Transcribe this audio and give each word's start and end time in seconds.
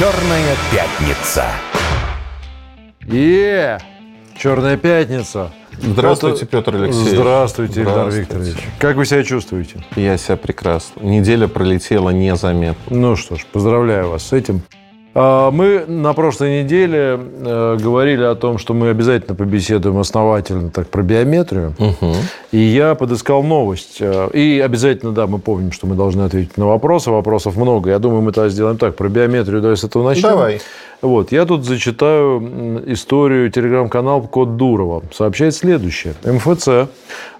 Черная 0.00 0.56
пятница. 0.72 1.44
Е, 3.02 3.78
Черная 4.34 4.78
пятница. 4.78 5.50
Здравствуйте, 5.72 6.46
Петр 6.46 6.74
Алексеевич. 6.74 7.12
Здравствуйте, 7.12 7.82
Ильдар. 7.82 8.08
Викторович. 8.08 8.56
Как 8.78 8.96
вы 8.96 9.04
себя 9.04 9.22
чувствуете? 9.24 9.84
Я 9.96 10.16
себя 10.16 10.38
прекрасно. 10.38 11.02
Неделя 11.02 11.48
пролетела 11.48 12.08
незаметно. 12.08 12.82
Ну 12.88 13.14
что 13.14 13.36
ж, 13.36 13.44
поздравляю 13.52 14.08
вас 14.08 14.22
с 14.22 14.32
этим. 14.32 14.62
А, 15.14 15.50
Мы 15.50 15.84
на 15.86 16.12
прошлой 16.12 16.62
неделе 16.62 17.18
э, 17.18 17.76
говорили 17.80 18.22
о 18.22 18.34
том, 18.34 18.58
что 18.58 18.74
мы 18.74 18.90
обязательно 18.90 19.34
побеседуем 19.34 19.98
основательно 19.98 20.70
так 20.70 20.88
про 20.88 21.02
биометрию. 21.02 21.74
И 22.52 22.58
я 22.58 22.94
подыскал 22.94 23.42
новость. 23.42 23.96
Э, 24.00 24.28
И 24.32 24.60
обязательно, 24.60 25.12
да, 25.12 25.26
мы 25.26 25.38
помним, 25.38 25.72
что 25.72 25.86
мы 25.86 25.96
должны 25.96 26.22
ответить 26.22 26.56
на 26.56 26.66
вопросы. 26.66 27.10
Вопросов 27.10 27.56
много. 27.56 27.90
Я 27.90 27.98
думаю, 27.98 28.22
мы 28.22 28.32
тогда 28.32 28.48
сделаем 28.50 28.78
так. 28.78 28.94
Про 28.96 29.08
биометрию 29.08 29.60
давай 29.60 29.76
с 29.76 29.84
этого 29.84 30.04
начнем. 30.04 30.30
Давай. 30.30 30.60
Вот, 31.02 31.32
я 31.32 31.46
тут 31.46 31.64
зачитаю 31.64 32.82
историю 32.92 33.50
телеграм-канал 33.50 34.22
Код 34.22 34.56
Дурова. 34.56 35.02
Сообщает 35.12 35.54
следующее. 35.54 36.12
МФЦ 36.24 36.90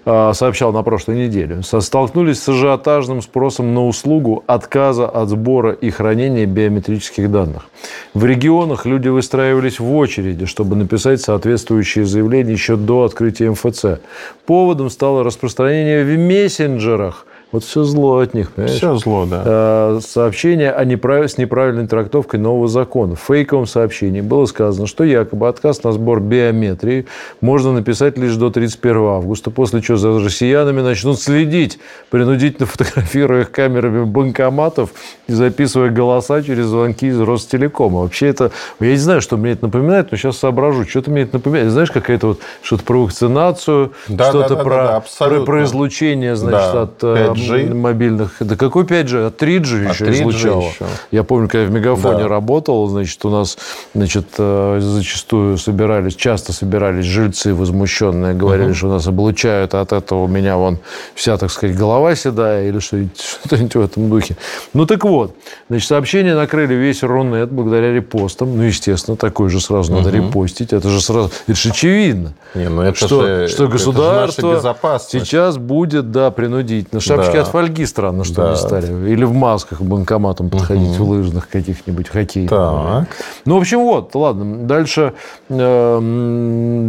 а, 0.03 0.33
сообщал 0.33 0.73
на 0.73 0.81
прошлой 0.81 1.27
неделе, 1.27 1.61
столкнулись 1.61 2.41
с 2.41 2.49
ажиотажным 2.49 3.21
спросом 3.21 3.75
на 3.75 3.85
услугу 3.85 4.43
отказа 4.47 5.07
от 5.07 5.29
сбора 5.29 5.73
и 5.73 5.91
хранения 5.91 6.47
биометрических 6.47 7.29
данных. 7.29 7.67
В 8.15 8.25
регионах 8.25 8.87
люди 8.87 9.09
выстраивались 9.09 9.79
в 9.79 9.95
очереди, 9.95 10.47
чтобы 10.47 10.75
написать 10.75 11.21
соответствующие 11.21 12.05
заявления 12.05 12.53
еще 12.53 12.77
до 12.77 13.03
открытия 13.03 13.51
МФЦ. 13.51 13.99
Поводом 14.47 14.89
стало 14.89 15.23
распространение 15.23 16.03
в 16.03 16.17
мессенджерах. 16.17 17.27
Вот 17.51 17.65
все 17.65 17.83
зло 17.83 18.19
от 18.19 18.33
них, 18.33 18.51
понимаешь? 18.51 18.77
Все 18.77 18.95
зло, 18.95 19.25
да. 19.25 19.43
э, 19.45 19.99
сообщение 20.01 20.71
о 20.71 20.85
неправ- 20.85 21.27
с 21.27 21.37
неправильной 21.37 21.85
трактовкой 21.85 22.39
нового 22.39 22.69
закона. 22.69 23.15
В 23.15 23.19
фейковом 23.19 23.65
сообщении 23.65 24.21
было 24.21 24.45
сказано, 24.45 24.87
что 24.87 25.03
якобы 25.03 25.49
отказ 25.49 25.83
на 25.83 25.91
сбор 25.91 26.21
биометрии 26.21 27.07
можно 27.41 27.73
написать 27.73 28.17
лишь 28.17 28.35
до 28.35 28.51
31 28.51 28.97
августа, 28.97 29.51
после 29.51 29.81
чего 29.81 29.97
за 29.97 30.17
россиянами 30.19 30.79
начнут 30.79 31.19
следить, 31.19 31.79
принудительно 32.09 32.65
фотографируя 32.67 33.41
их 33.41 33.51
камерами 33.51 34.05
банкоматов 34.05 34.91
и 35.27 35.33
записывая 35.33 35.89
голоса 35.89 36.41
через 36.43 36.67
звонки 36.67 37.07
из 37.07 37.19
Ростелекома. 37.19 38.01
Вообще 38.01 38.27
это... 38.27 38.51
Я 38.79 38.91
не 38.91 38.95
знаю, 38.95 39.21
что 39.21 39.35
мне 39.35 39.51
это 39.51 39.65
напоминает, 39.65 40.11
но 40.11 40.17
сейчас 40.17 40.37
соображу. 40.37 40.85
Что-то 40.87 41.11
мне 41.11 41.23
это 41.23 41.35
напоминает. 41.35 41.71
Знаешь, 41.71 41.91
какая-то 41.91 42.27
вот 42.27 42.39
что-то 42.61 42.83
про 42.83 43.03
вакцинацию, 43.03 43.91
Да, 44.07 44.29
что-то 44.29 44.49
да, 44.49 44.55
да, 44.55 44.63
про, 44.63 44.75
да, 44.75 45.03
да, 45.19 45.25
про, 45.27 45.41
про 45.43 45.63
излучение, 45.63 46.35
значит, 46.37 46.73
Да, 46.73 46.81
от 46.83 47.03
э, 47.03 47.33
5G. 47.49 47.73
мобильных. 47.73 48.35
Да 48.39 48.55
какой 48.55 48.83
5G? 48.85 49.27
От 49.27 49.41
3G 49.41 49.85
От 49.87 49.93
еще 49.93 50.05
3G 50.05 50.13
излучало. 50.13 50.61
еще. 50.61 50.85
Я 51.11 51.23
помню, 51.23 51.47
когда 51.47 51.63
я 51.63 51.67
в 51.69 51.71
Мегафоне 51.71 52.23
Да. 52.23 52.27
работал, 52.27 52.87
значит, 52.87 53.23
у 53.25 53.29
нас 53.29 53.57
значит, 53.93 54.27
э, 54.37 54.77
зачастую 54.81 55.57
собирались, 55.57 56.15
часто 56.15 56.53
собирались 56.53 57.05
жильцы 57.05 57.53
возмущенные, 57.53 58.33
говорили, 58.33 58.73
что 58.73 58.87
нас 58.87 59.07
облучают, 59.07 59.73
а 59.73 59.81
от 59.81 59.93
этого 59.93 60.23
у 60.23 60.27
меня 60.27 60.57
вон 60.57 60.79
вся, 61.15 61.37
так 61.37 61.51
сказать, 61.51 61.75
голова 61.75 62.15
седая 62.15 62.67
или 62.67 62.79
что-нибудь, 62.79 63.75
в 63.75 63.81
этом 63.81 64.09
духе. 64.09 64.35
Ну 64.73 64.85
так 64.85 65.03
вот, 65.03 65.35
значит, 65.69 65.87
сообщения 65.87 66.35
накрыли 66.35 66.73
весь 66.73 67.03
Рунет 67.03 67.51
благодаря 67.51 67.93
репостам. 67.93 68.55
Ну, 68.57 68.63
естественно, 68.63 69.17
такой 69.17 69.49
же 69.49 69.59
сразу 69.59 69.93
надо 69.93 70.09
репостить. 70.09 70.73
Это 70.73 70.89
же 70.89 71.01
сразу, 71.01 71.31
это 71.47 71.57
же 71.57 71.69
очевидно. 71.69 72.33
Не, 72.55 72.69
ну 72.69 72.81
это 72.81 72.95
что, 72.97 73.07
же, 73.07 73.47
что 73.47 73.63
это 73.65 73.65
же 73.65 73.67
государство 73.71 74.47
наша 74.47 74.57
безопасность. 74.59 75.25
сейчас 75.27 75.57
будет, 75.57 76.11
да, 76.11 76.31
принудительно. 76.31 76.99
Шапочки 77.31 77.37
Да. 77.37 77.41
от 77.41 77.47
фольги 77.47 77.85
странно, 77.85 78.23
что 78.23 78.43
Да. 78.43 78.49
не 78.51 78.55
стали. 78.57 79.09
Или 79.11 79.23
в 79.23 79.33
масках 79.33 79.79
к 79.79 79.81
банкоматам 79.81 80.49
подходить, 80.49 80.97
в 80.97 81.09
лыжных 81.09 81.49
каких-нибудь, 81.49 82.07
хоккейных. 82.09 82.49
Так. 82.49 83.07
Ну, 83.45 83.55
в 83.57 83.59
общем, 83.61 83.79
вот, 83.79 84.13
ладно. 84.15 84.65
Дальше 84.67 85.13
э, 85.49 85.99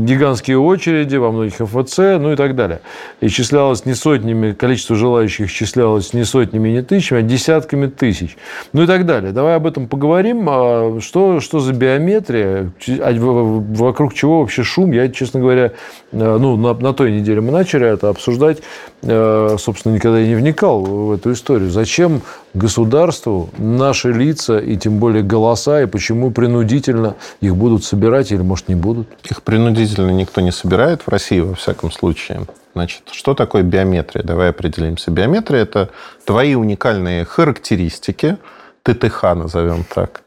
гигантские 0.04 0.58
очереди 0.58 1.16
во 1.16 1.30
многих 1.32 1.60
МФЦ, 1.60 1.98
ну 1.98 2.32
и 2.32 2.36
так 2.36 2.54
далее. 2.56 2.80
Исчислялось 3.20 3.84
не 3.86 3.94
сотнями, 3.94 4.52
количество 4.52 4.96
желающих 4.96 5.46
исчислялось 5.48 6.12
не 6.14 6.24
сотнями, 6.24 6.68
не 6.70 6.82
тысячами, 6.82 7.20
а 7.20 7.22
десятками 7.22 7.86
тысяч. 7.86 8.36
Ну 8.72 8.82
и 8.82 8.86
так 8.86 9.06
далее. 9.06 9.32
Давай 9.32 9.56
об 9.56 9.66
этом 9.66 9.86
поговорим. 9.86 10.46
А 10.48 10.98
Что, 11.00 11.40
что 11.40 11.60
за 11.60 11.72
биометрия? 11.72 12.72
А 13.00 13.12
Вокруг 13.12 14.14
чего 14.14 14.40
вообще 14.40 14.62
шум? 14.62 14.92
Я, 14.92 15.08
честно 15.08 15.40
говоря, 15.40 15.72
э, 16.12 16.36
ну, 16.38 16.56
на, 16.56 16.74
на 16.74 16.92
той 16.92 17.12
неделе 17.12 17.40
мы 17.40 17.50
начали 17.52 17.86
это 17.86 18.08
обсуждать. 18.08 18.58
Э, 19.02 19.56
Собственно, 19.58 19.94
никогда 19.94 20.20
и 20.20 20.31
не 20.32 20.36
вникал 20.36 20.82
в 20.82 21.12
эту 21.12 21.32
историю. 21.32 21.70
Зачем 21.70 22.22
государству 22.54 23.50
наши 23.58 24.12
лица 24.12 24.58
и 24.58 24.76
тем 24.78 24.98
более 24.98 25.22
голоса, 25.22 25.82
и 25.82 25.86
почему 25.86 26.30
принудительно 26.30 27.16
их 27.42 27.54
будут 27.54 27.84
собирать 27.84 28.32
или, 28.32 28.40
может, 28.40 28.68
не 28.68 28.74
будут? 28.74 29.08
Их 29.30 29.42
принудительно 29.42 30.10
никто 30.10 30.40
не 30.40 30.50
собирает 30.50 31.02
в 31.02 31.08
России, 31.08 31.40
во 31.40 31.54
всяком 31.54 31.92
случае. 31.92 32.46
Значит, 32.74 33.02
что 33.12 33.34
такое 33.34 33.62
биометрия? 33.62 34.22
Давай 34.22 34.48
определимся. 34.48 35.10
Биометрия– 35.10 35.60
это 35.62 35.90
твои 36.24 36.54
уникальные 36.54 37.26
характеристики, 37.26 38.38
ТТХ 38.84 39.34
назовем 39.34 39.84
так, 39.84 40.22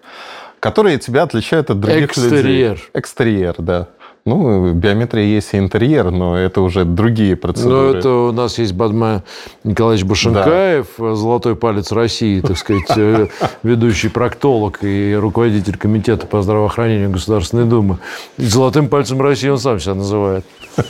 которые 0.59 0.99
тебя 0.99 1.23
отличают 1.23 1.72
от 1.72 1.79
других 1.79 2.11
Экстерьер. 2.11 2.72
людей. 2.73 2.83
Экстерьер, 2.93 3.55
да. 3.57 3.87
Ну, 4.27 4.73
биометрия 4.73 5.23
есть 5.23 5.53
и 5.53 5.57
интерьер, 5.57 6.09
но 6.09 6.35
это 6.35 6.61
уже 6.61 6.83
другие 6.83 7.35
процедуры. 7.35 7.99
это 7.99 8.09
у 8.09 8.31
нас 8.31 8.57
есть 8.57 8.73
Бадма 8.73 9.23
Николаевич 9.63 10.03
Башенкаев, 10.03 10.87
золотой 10.97 11.55
палец 11.55 11.91
России, 11.91 12.41
так 12.41 12.57
сказать, 12.57 12.97
э, 12.97 13.27
ведущий 13.63 14.09
проктолог 14.09 14.79
и 14.81 15.13
руководитель 15.13 15.77
комитета 15.77 16.25
по 16.25 16.41
здравоохранению 16.41 17.11
Государственной 17.11 17.65
Думы. 17.65 17.99
Золотым 18.37 18.89
пальцем 18.89 19.21
России 19.21 19.49
он 19.49 19.59
сам 19.59 19.79
себя 19.79 19.93
называет. 19.95 20.45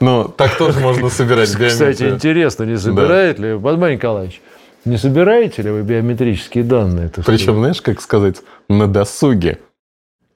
Ну, 0.00 0.24
так 0.24 0.58
тоже 0.58 0.80
можно 0.80 1.08
собирать 1.10 1.56
биометрию. 1.56 1.92
Кстати, 1.92 2.10
интересно, 2.10 2.64
не 2.64 2.76
собирает 2.76 3.38
ли, 3.38 3.54
Бадма 3.54 3.92
Николаевич, 3.92 4.42
не 4.84 4.96
собираете 4.96 5.62
ли 5.62 5.70
вы 5.70 5.82
биометрические 5.82 6.64
данные? 6.64 7.08
Причем, 7.24 7.58
знаешь, 7.58 7.80
как 7.80 8.00
сказать, 8.00 8.42
на 8.68 8.88
досуге. 8.88 9.60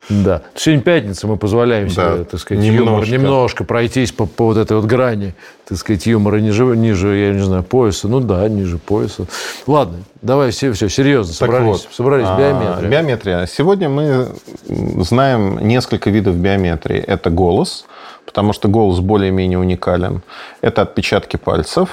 Да. 0.09 0.43
Сегодня 0.55 0.83
пятница, 0.83 1.27
мы 1.27 1.37
позволяем 1.37 1.89
себе, 1.89 2.03
Да, 2.19 2.25
так 2.25 2.41
сказать, 2.41 2.65
юмор, 2.65 2.85
немножко. 2.85 3.11
немножко 3.13 3.65
пройтись 3.65 4.13
по, 4.13 4.27
по 4.27 4.47
вот 4.47 4.57
этой 4.57 4.77
вот 4.77 4.87
грани, 4.87 5.35
так 5.69 5.79
сказать, 5.79 6.07
юмора 6.07 6.37
ниже, 6.37 6.65
ниже, 6.65 7.17
я 7.17 7.33
не 7.33 7.43
знаю, 7.43 7.65
пояса. 7.65 8.07
Ну 8.07 8.21
да, 8.21 8.49
ниже 8.49 8.79
пояса. 8.79 9.27
Ладно, 9.67 9.99
давай 10.23 10.53
все, 10.53 10.73
все, 10.73 10.89
серьезно, 10.89 11.33
Так 11.33 11.39
собрались, 11.39 11.67
вот, 11.85 11.89
собрались, 11.91 12.27
а, 12.29 12.39
биометрия. 12.39 12.89
Биометрия. 12.89 13.47
Сегодня 13.47 13.89
мы 13.89 14.29
знаем 14.69 15.59
несколько 15.67 16.11
видов 16.11 16.37
биометрии. 16.37 16.99
Это 16.99 17.31
голос, 17.31 17.85
потому 18.25 18.53
что 18.53 18.69
голос 18.69 19.01
более-менее 19.01 19.59
уникален. 19.59 20.23
Это 20.61 20.83
отпечатки 20.83 21.37
пальцев. 21.37 21.89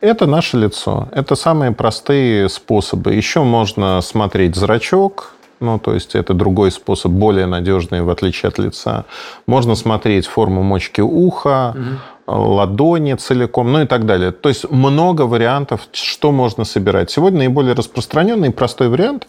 Это 0.00 0.26
наше 0.26 0.56
лицо. 0.56 1.08
Это 1.12 1.36
самые 1.36 1.70
простые 1.72 2.48
способы. 2.48 3.14
Еще 3.14 3.42
можно 3.42 4.00
смотреть 4.00 4.56
зрачок, 4.56 5.34
ну, 5.62 5.78
то 5.78 5.94
есть 5.94 6.14
это 6.14 6.34
другой 6.34 6.70
способ, 6.70 7.12
более 7.12 7.46
надежный, 7.46 8.02
в 8.02 8.10
отличие 8.10 8.48
от 8.48 8.58
лица. 8.58 9.04
Можно 9.46 9.74
смотреть 9.74 10.26
форму 10.26 10.62
мочки 10.62 11.00
уха, 11.00 11.74
ладони 12.26 13.14
целиком, 13.14 13.72
ну 13.72 13.82
и 13.82 13.86
так 13.86 14.06
далее. 14.06 14.32
То 14.32 14.48
есть 14.48 14.70
много 14.70 15.22
вариантов, 15.22 15.88
что 15.92 16.32
можно 16.32 16.64
собирать. 16.64 17.10
Сегодня 17.10 17.38
наиболее 17.38 17.74
распространенный 17.74 18.48
и 18.48 18.52
простой 18.52 18.88
вариант 18.88 19.26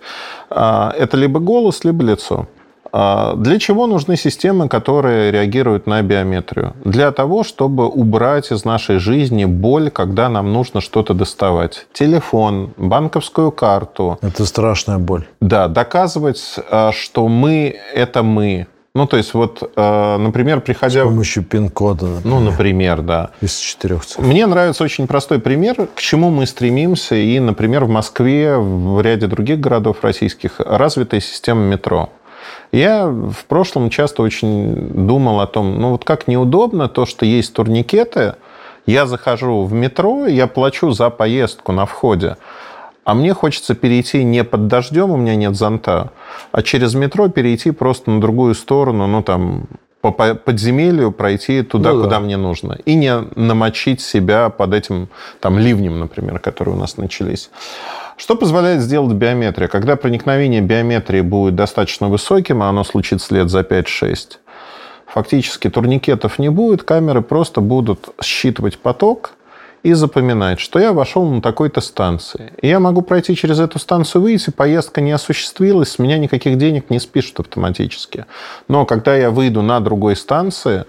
а,– 0.50 0.94
это 0.98 1.18
либо 1.18 1.40
голос, 1.40 1.84
либо 1.84 2.04
лицо. 2.04 2.48
А, 2.96 3.34
Для 3.36 3.58
чего 3.58 3.88
нужны 3.88 4.16
системы, 4.16 4.70
которые 4.70 5.32
реагируют 5.32 5.88
на 5.88 6.02
биометрию? 6.04 6.74
Для 6.86 7.12
того, 7.12 7.44
чтобы 7.44 7.88
убрать 7.88 8.52
из 8.52 8.66
нашей 8.66 9.00
жизни 9.00 9.46
боль, 9.46 9.90
когда 9.90 10.30
нам 10.30 10.54
нужно 10.54 10.80
что-то 10.80 11.16
доставать. 11.16 11.88
Телефон, 11.92 12.74
банковскую 12.78 13.52
карту. 13.52 14.20
Это 14.22 14.46
страшная 14.46 15.00
боль. 15.00 15.26
Да, 15.42 15.68
доказывать, 15.68 16.56
а, 16.70 16.92
что 16.92 17.28
мы– 17.28 17.76
это 17.96 18.22
мы. 18.22 18.68
Ну, 18.96 19.08
то 19.08 19.18
есть, 19.18 19.34
вот, 19.34 19.72
э, 19.76 20.18
например, 20.18 20.60
С 20.60 20.62
приходя... 20.62 21.04
помощью 21.04 21.42
пин-кода, 21.44 22.22
Ну, 22.24 22.40
например, 22.40 23.02
да. 23.02 23.32
из 23.42 23.58
четырех 23.58 24.06
цифр. 24.06 24.22
Мне 24.22 24.46
нравится 24.46 24.84
очень 24.84 25.08
простой 25.08 25.40
пример, 25.40 25.88
к 25.96 26.00
чему 26.00 26.30
мы 26.30 26.46
стремимся. 26.46 27.16
И, 27.16 27.40
например, 27.40 27.86
в 27.86 27.90
Москве, 27.90 28.56
в 28.56 29.02
ряде 29.02 29.26
других 29.26 29.60
городов 29.60 29.98
российских 30.04 30.60
развитая 30.60 31.22
система 31.22 31.62
метро. 31.62 32.10
Я 32.72 33.08
в 33.08 33.46
прошлом 33.48 33.90
часто 33.90 34.22
очень 34.24 34.74
думал 35.06 35.40
о 35.42 35.48
том, 35.48 35.80
ну 35.80 35.92
вот 35.92 36.04
как 36.06 36.28
неудобно 36.28 36.88
то, 36.90 37.06
что 37.06 37.26
есть 37.26 37.54
турникеты. 37.54 38.36
Я 38.86 39.06
захожу 39.06 39.64
в 39.64 39.74
метро, 39.74 40.26
я 40.28 40.46
плачу 40.48 40.92
за 40.92 41.10
поездку 41.10 41.72
на 41.72 41.86
входе. 41.86 42.36
А 43.06 43.14
мне 43.14 43.34
хочется 43.34 43.76
перейти 43.76 44.24
не 44.24 44.44
под 44.44 44.68
дождем, 44.68 45.12
у 45.12 45.18
меня 45.18 45.36
нет 45.36 45.56
зонта, 45.56 46.12
а 46.52 46.62
через 46.62 46.94
метро 46.94 47.28
перейти 47.30 47.72
просто 47.72 48.12
на 48.12 48.22
другую 48.22 48.56
сторону, 48.56 49.08
ну 49.08 49.22
там 49.24 49.68
по 50.02 50.12
по- 50.12 50.36
подземелью 50.36 51.12
пройти 51.14 51.62
туда, 51.64 51.92
Ну 51.94 51.98
да. 52.00 52.04
куда 52.04 52.20
мне 52.20 52.36
нужно. 52.38 52.78
И 52.86 52.96
не 52.96 53.14
намочить 53.36 54.02
себя 54.02 54.50
под 54.50 54.74
этим 54.74 55.08
там 55.40 55.58
ливнем, 55.60 56.00
например, 56.00 56.40
которые 56.40 56.76
у 56.76 56.80
нас 56.80 56.98
начались. 56.98 57.50
Что 58.16 58.36
позволяет 58.36 58.82
сделать 58.82 59.14
биометрия? 59.14 59.68
Когда 59.68 59.96
проникновение 59.96 60.62
биометрии 60.62 61.22
будет 61.22 61.56
достаточно 61.56 62.10
высоким, 62.10 62.62
а 62.62 62.70
оно 62.70 62.84
случится 62.84 63.34
лет 63.34 63.50
за 63.50 63.62
5-6, 63.62 64.38
фактически 65.08 65.70
турникетов 65.70 66.38
не 66.40 66.50
будет, 66.50 66.84
камеры 66.84 67.22
просто 67.22 67.62
будут 67.62 68.10
считывать 68.22 68.78
поток 68.78 69.34
и 69.82 69.94
запоминать, 69.94 70.60
что 70.60 70.80
я 70.80 70.94
вошел 70.94 71.30
на 71.30 71.42
такой-то 71.42 71.82
станции. 71.82 72.54
И 72.62 72.68
я 72.68 72.80
могу 72.80 73.02
пройти 73.02 73.36
через 73.36 73.60
эту 73.60 73.80
станцию, 73.80 74.22
выйти, 74.22 74.50
поездка 74.50 75.02
не 75.02 75.12
осуществилась, 75.12 75.92
с 75.92 76.00
меня 76.00 76.18
никаких 76.18 76.58
денег 76.58 76.90
не 76.90 77.00
спишут 77.00 77.42
автоматически. 77.42 78.26
Но 78.68 78.86
когда 78.86 79.16
я 79.16 79.30
выйду 79.30 79.62
на 79.62 79.80
другой 79.82 80.16
станции, 80.16 80.86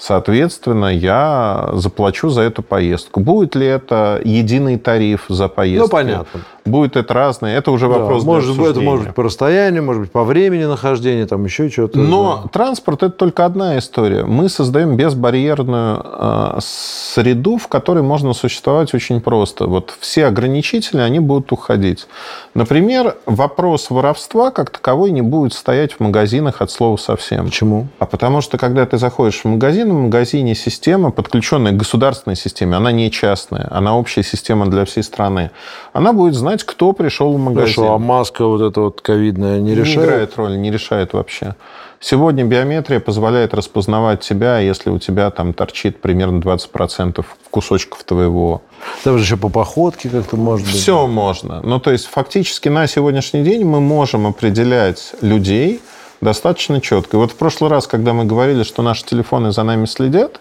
Соответственно, 0.00 0.86
я 0.86 1.70
заплачу 1.74 2.30
за 2.30 2.40
эту 2.40 2.62
поездку. 2.62 3.20
Будет 3.20 3.54
ли 3.54 3.66
это 3.66 4.20
единый 4.24 4.78
тариф 4.78 5.26
за 5.28 5.48
поездку? 5.48 5.86
Ну, 5.86 5.90
понятно. 5.90 6.40
Будет 6.64 6.96
это 6.96 7.14
разное. 7.14 7.56
Это 7.56 7.70
уже 7.70 7.88
вопрос 7.88 8.22
да, 8.24 8.30
может, 8.30 8.58
Это 8.58 8.80
может 8.80 9.06
быть 9.06 9.14
по 9.14 9.22
расстоянию, 9.22 9.82
может 9.82 10.02
быть 10.02 10.12
по 10.12 10.24
времени 10.24 10.64
нахождения, 10.64 11.26
там 11.26 11.44
еще 11.44 11.68
что-то. 11.70 11.98
Но 11.98 12.42
да. 12.42 12.48
транспорт– 12.48 13.02
это 13.04 13.16
только 13.16 13.44
одна 13.44 13.78
история. 13.78 14.24
Мы 14.24 14.48
создаем 14.48 14.96
безбарьерную 14.96 16.02
э, 16.04 16.58
среду, 16.60 17.56
в 17.56 17.68
которой 17.68 18.02
можно 18.02 18.32
существовать 18.32 18.92
очень 18.94 19.20
просто. 19.20 19.66
Вот 19.66 19.94
все 20.00 20.26
ограничители, 20.26 21.00
они 21.00 21.20
будут 21.20 21.52
уходить. 21.52 22.06
Например, 22.54 23.16
вопрос 23.26 23.90
воровства 23.90 24.50
как 24.50 24.70
таковой 24.70 25.12
не 25.12 25.22
будет 25.22 25.54
стоять 25.54 25.92
в 25.92 26.00
магазинах 26.00 26.60
от 26.60 26.70
слова 26.70 26.96
совсем. 26.96 27.46
Почему? 27.46 27.88
А 27.98 28.06
потому 28.06 28.40
что, 28.40 28.58
когда 28.58 28.84
ты 28.86 28.98
заходишь 28.98 29.40
в 29.42 29.44
магазин, 29.46 29.90
в 29.90 30.00
магазине 30.02 30.54
система, 30.54 31.10
подключенная 31.10 31.72
к 31.72 31.76
государственной 31.76 32.36
системе, 32.36 32.76
она 32.76 32.92
не 32.92 33.10
частная, 33.10 33.68
она 33.70 33.96
общая 33.96 34.22
система 34.22 34.66
для 34.66 34.84
всей 34.84 35.02
страны. 35.02 35.50
Она 35.92 36.12
будет 36.12 36.34
знать, 36.34 36.49
кто 36.58 36.92
пришел 36.92 37.32
в 37.32 37.38
магазин. 37.38 37.74
Хорошо, 37.74 37.94
а 37.94 37.98
маска 37.98 38.44
вот 38.46 38.60
эта 38.60 38.80
вот 38.80 39.00
ковидная 39.00 39.60
не 39.60 39.74
решает? 39.74 39.96
Не 39.96 40.04
играет 40.04 40.36
роли, 40.36 40.56
не 40.56 40.70
решает 40.70 41.12
вообще. 41.12 41.54
Сегодня 42.02 42.44
биометрия 42.44 42.98
позволяет 42.98 43.52
распознавать 43.52 44.20
тебя, 44.20 44.58
если 44.58 44.88
у 44.88 44.98
тебя 44.98 45.30
там 45.30 45.52
торчит 45.52 46.00
примерно 46.00 46.40
20% 46.40 47.24
кусочков 47.50 48.04
твоего. 48.04 48.62
Там 49.04 49.18
же 49.18 49.24
еще 49.24 49.36
по 49.36 49.50
походке 49.50 50.08
как-то 50.08 50.36
быть. 50.36 50.66
Все 50.66 51.06
можно. 51.06 51.60
Ну, 51.62 51.78
то 51.78 51.90
есть, 51.90 52.06
фактически 52.06 52.70
на 52.70 52.86
сегодняшний 52.86 53.42
день 53.42 53.64
мы 53.64 53.80
можем 53.80 54.26
определять 54.26 55.12
людей, 55.20 55.82
достаточно 56.22 56.80
четко. 56.80 57.18
И 57.18 57.20
вот 57.20 57.32
в 57.32 57.36
прошлый 57.36 57.70
раз, 57.70 57.86
когда 57.86 58.14
мы 58.14 58.24
говорили, 58.24 58.62
что 58.62 58.82
наши 58.82 59.04
телефоны 59.04 59.52
за 59.52 59.62
нами 59.62 59.84
следят, 59.84 60.40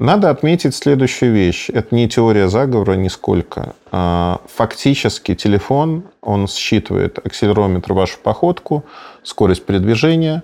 надо 0.00 0.30
отметить 0.30 0.74
следующую 0.74 1.32
вещь. 1.32 1.68
Это 1.68 1.94
не 1.94 2.08
теория 2.08 2.48
заговора 2.48 2.94
нисколько. 2.94 3.74
А, 3.92 4.40
фактически 4.52 5.34
телефон, 5.34 6.04
он 6.22 6.48
считывает 6.48 7.18
акселерометр, 7.24 7.92
вашу 7.92 8.18
походку, 8.18 8.84
скорость 9.22 9.64
передвижения. 9.64 10.42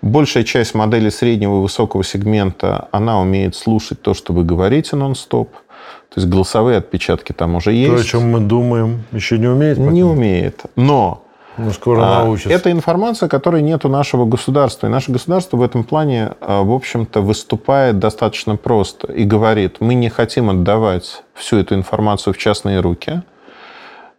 Большая 0.00 0.44
часть 0.44 0.74
моделей 0.74 1.10
среднего 1.10 1.58
и 1.58 1.62
высокого 1.62 2.04
сегмента, 2.04 2.88
она 2.92 3.20
умеет 3.20 3.56
слушать 3.56 4.00
то, 4.00 4.14
что 4.14 4.32
вы 4.32 4.44
говорите 4.44 4.96
нон-стоп. 4.96 5.50
То 5.52 6.20
есть 6.20 6.28
голосовые 6.28 6.78
отпечатки 6.78 7.32
там 7.32 7.56
уже 7.56 7.72
есть. 7.72 7.92
То, 7.92 8.00
о 8.00 8.04
чем 8.04 8.30
мы 8.30 8.38
думаем, 8.38 9.02
еще 9.10 9.38
не 9.38 9.48
умеет? 9.48 9.76
Не 9.78 10.04
умеет. 10.04 10.62
Но 10.76 11.23
ну, 11.56 11.70
скоро 11.72 12.02
а, 12.02 12.24
научится. 12.24 12.50
Это 12.50 12.70
информация, 12.70 13.28
которой 13.28 13.62
нет 13.62 13.84
у 13.84 13.88
нашего 13.88 14.24
государства. 14.24 14.86
И 14.86 14.90
наше 14.90 15.12
государство 15.12 15.56
в 15.56 15.62
этом 15.62 15.84
плане, 15.84 16.32
а, 16.40 16.62
в 16.62 16.72
общем-то, 16.72 17.20
выступает 17.20 17.98
достаточно 17.98 18.56
просто 18.56 19.12
и 19.12 19.24
говорит, 19.24 19.76
мы 19.80 19.94
не 19.94 20.08
хотим 20.08 20.50
отдавать 20.50 21.22
всю 21.34 21.58
эту 21.58 21.74
информацию 21.74 22.34
в 22.34 22.38
частные 22.38 22.80
руки, 22.80 23.22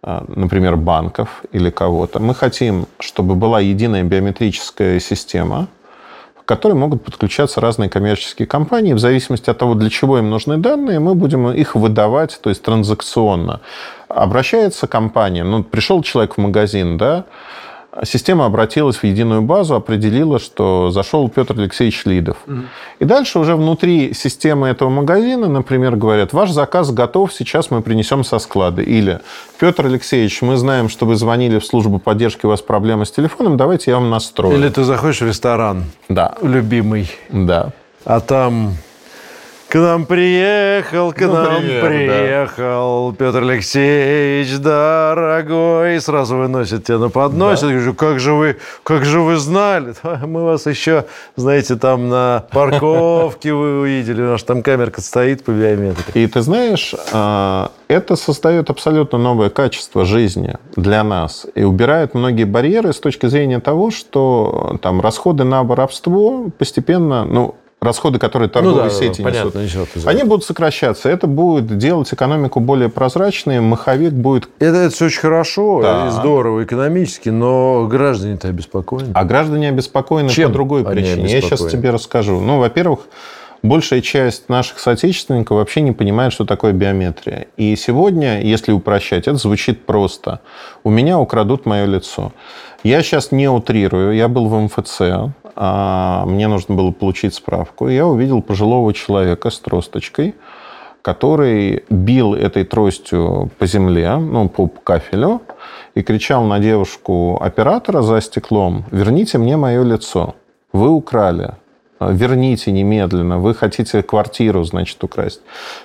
а, 0.01 0.23
например, 0.27 0.75
банков 0.77 1.43
или 1.51 1.69
кого-то. 1.69 2.19
Мы 2.19 2.35
хотим, 2.35 2.87
чтобы 2.99 3.35
была 3.35 3.59
единая 3.59 4.03
биометрическая 4.03 4.99
система, 4.99 5.67
к 6.45 6.47
которой 6.47 6.73
могут 6.73 7.03
подключаться 7.03 7.59
разные 7.59 7.89
коммерческие 7.89 8.47
компании. 8.47 8.93
В 8.93 8.99
зависимости 8.99 9.49
от 9.49 9.57
того, 9.57 9.73
для 9.73 9.89
чего 9.89 10.19
им 10.19 10.29
нужны 10.29 10.57
данные, 10.57 10.99
мы 10.99 11.15
будем 11.15 11.49
их 11.49 11.73
выдавать, 11.73 12.39
то 12.39 12.49
есть 12.49 12.61
транзакционно. 12.61 13.61
Обращается 14.09 14.85
компания, 14.85 15.43
ну, 15.43 15.63
пришел 15.63 16.03
человек 16.03 16.35
в 16.35 16.37
магазин, 16.37 16.99
да, 16.99 17.25
система 18.03 18.45
обратилась 18.45 18.97
в 18.97 19.03
единую 19.03 19.41
базу, 19.41 19.75
определила, 19.75 20.39
что 20.39 20.91
зашел 20.91 21.29
Петр 21.29 21.57
Алексеевич 21.57 22.05
Лидов. 22.05 22.37
Угу. 22.47 22.61
И 22.99 23.05
дальше 23.05 23.39
уже 23.39 23.55
внутри 23.55 24.13
системы 24.13 24.67
этого 24.67 24.89
магазина, 24.89 25.47
например, 25.47 25.95
говорят, 25.95 26.33
ваш 26.33 26.51
заказ 26.51 26.91
готов, 26.91 27.33
сейчас 27.33 27.71
мы 27.71 27.81
принесем 27.81 28.23
со 28.23 28.39
склада. 28.39 28.81
Или, 28.81 29.19
Петр 29.59 29.85
Алексеевич, 29.85 30.41
мы 30.41 30.57
знаем, 30.57 30.89
что 30.89 31.05
вы 31.05 31.15
звонили 31.15 31.59
в 31.59 31.65
службу 31.65 31.99
поддержки, 31.99 32.45
у 32.45 32.49
вас 32.49 32.61
проблемы 32.61 33.05
с 33.05 33.11
телефоном, 33.11 33.57
давайте 33.57 33.91
я 33.91 33.97
вам 33.97 34.09
настрою. 34.09 34.57
Или 34.57 34.69
ты 34.69 34.83
заходишь 34.83 35.21
в 35.21 35.27
ресторан. 35.27 35.85
Да. 36.09 36.35
Любимый. 36.41 37.09
Да. 37.29 37.71
А 38.03 38.19
там 38.19 38.73
к 39.75 39.77
нам 39.77 40.05
приехал, 40.05 41.11
к 41.11 41.19
ну, 41.19 41.33
нам 41.33 41.57
привет, 41.57 41.83
приехал 41.83 43.11
да. 43.11 43.17
Петр 43.17 43.43
Алексеевич, 43.43 44.57
дорогой. 44.59 45.97
И 45.97 45.99
сразу 45.99 46.37
выносит 46.37 46.85
тебя 46.85 46.97
на 46.97 47.09
поднос. 47.09 47.59
Да. 47.59 47.67
Я 47.67 47.73
говорю, 47.73 47.93
как 47.93 48.21
же 48.21 48.31
вы, 48.31 48.55
как 48.83 49.03
же 49.03 49.19
вы 49.19 49.35
знали? 49.35 49.93
Мы 50.25 50.45
вас 50.45 50.65
еще, 50.65 51.03
знаете, 51.35 51.75
там 51.75 52.07
на 52.07 52.45
парковке 52.51 53.51
вы 53.51 53.81
увидели. 53.81 54.21
У 54.21 54.27
нас 54.27 54.43
там 54.43 54.63
камерка 54.63 55.01
стоит 55.01 55.43
по 55.43 55.51
биометрии. 55.51 56.23
И 56.23 56.27
ты 56.27 56.39
знаешь, 56.39 56.95
а, 57.11 57.69
это 57.89 58.15
создает 58.15 58.69
абсолютно 58.69 59.17
новое 59.17 59.49
качество 59.49 60.05
жизни 60.05 60.55
для 60.77 61.03
нас. 61.03 61.47
И 61.53 61.63
убирает 61.63 62.13
многие 62.13 62.45
барьеры 62.45 62.93
с 62.93 62.99
точки 63.01 63.25
зрения 63.25 63.59
того, 63.59 63.91
что 63.91 64.77
там 64.81 65.01
расходы 65.01 65.43
на 65.43 65.63
воровство 65.63 66.45
постепенно, 66.57 67.25
ну, 67.25 67.55
расходы, 67.85 68.19
которые 68.19 68.49
торговые 68.49 68.85
ну, 68.85 68.89
да, 68.89 68.95
сети 68.95 69.21
понятно, 69.21 69.59
несут, 69.59 69.95
несет 69.95 70.07
они 70.07 70.23
будут 70.23 70.43
сокращаться. 70.43 71.09
Это 71.09 71.27
будет 71.27 71.77
делать 71.77 72.13
экономику 72.13 72.59
более 72.59 72.89
прозрачной, 72.89 73.59
маховик 73.61 74.13
будет... 74.13 74.49
Это, 74.59 74.77
это 74.77 74.95
все 74.95 75.05
очень 75.05 75.21
хорошо 75.21 75.81
да. 75.81 76.07
и 76.07 76.11
здорово 76.11 76.63
экономически, 76.63 77.29
но 77.29 77.87
граждане-то 77.87 78.47
обеспокоены. 78.47 79.11
А 79.13 79.23
граждане 79.23 79.69
обеспокоены 79.69 80.29
Чем 80.29 80.49
по 80.49 80.53
другой 80.53 80.83
причине. 80.83 81.27
Я 81.27 81.41
сейчас 81.41 81.65
тебе 81.65 81.91
расскажу. 81.91 82.39
Ну, 82.39 82.59
во-первых, 82.59 83.01
большая 83.65 84.01
часть 84.01 84.49
наших 84.49 84.79
соотечественников 84.79 85.57
вообще 85.57 85.81
не 85.81 85.91
понимает, 85.91 86.33
что 86.33 86.45
такое 86.45 86.73
биометрия. 86.73 87.47
И 87.57 87.75
сегодня, 87.75 88.41
если 88.41 88.71
упрощать, 88.71 89.27
это 89.27 89.37
звучит 89.37 89.85
просто. 89.85 90.39
У 90.83 90.89
меня 90.89 91.19
украдут 91.19 91.65
мое 91.65 91.85
лицо. 91.85 92.31
Я 92.83 93.01
сейчас 93.01 93.31
не 93.31 93.49
утрирую. 93.49 94.15
Я 94.15 94.27
был 94.27 94.47
в 94.47 94.59
МФЦ, 94.59 95.33
мне 95.55 96.47
нужно 96.47 96.75
было 96.75 96.91
получить 96.91 97.33
справку. 97.33 97.87
Я 97.87 98.05
увидел 98.05 98.41
пожилого 98.41 98.93
человека 98.93 99.49
с 99.49 99.59
тросточкой, 99.59 100.35
который 101.01 101.83
бил 101.89 102.33
этой 102.33 102.63
тростью 102.63 103.51
по 103.59 103.67
земле, 103.67 104.17
ну, 104.17 104.49
по 104.49 104.67
кафелю, 104.67 105.41
и 105.93 106.01
кричал 106.01 106.43
на 106.43 106.59
девушку 106.59 107.37
оператора 107.41 108.01
за 108.01 108.21
стеклом, 108.21 108.85
верните 108.91 109.37
мне 109.37 109.55
мое 109.55 109.83
лицо, 109.83 110.35
вы 110.73 110.89
украли, 110.89 111.51
верните 111.99 112.71
немедленно, 112.71 113.37
вы 113.37 113.53
хотите 113.53 114.01
квартиру, 114.03 114.63
значит, 114.63 115.03
украсть. 115.03 115.41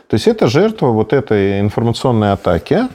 То 0.08 0.14
есть 0.14 0.26
это 0.26 0.48
жертва 0.48 0.88
вот 0.88 1.12
этой 1.12 1.60
информационной 1.60 2.32
атаки, 2.32 2.88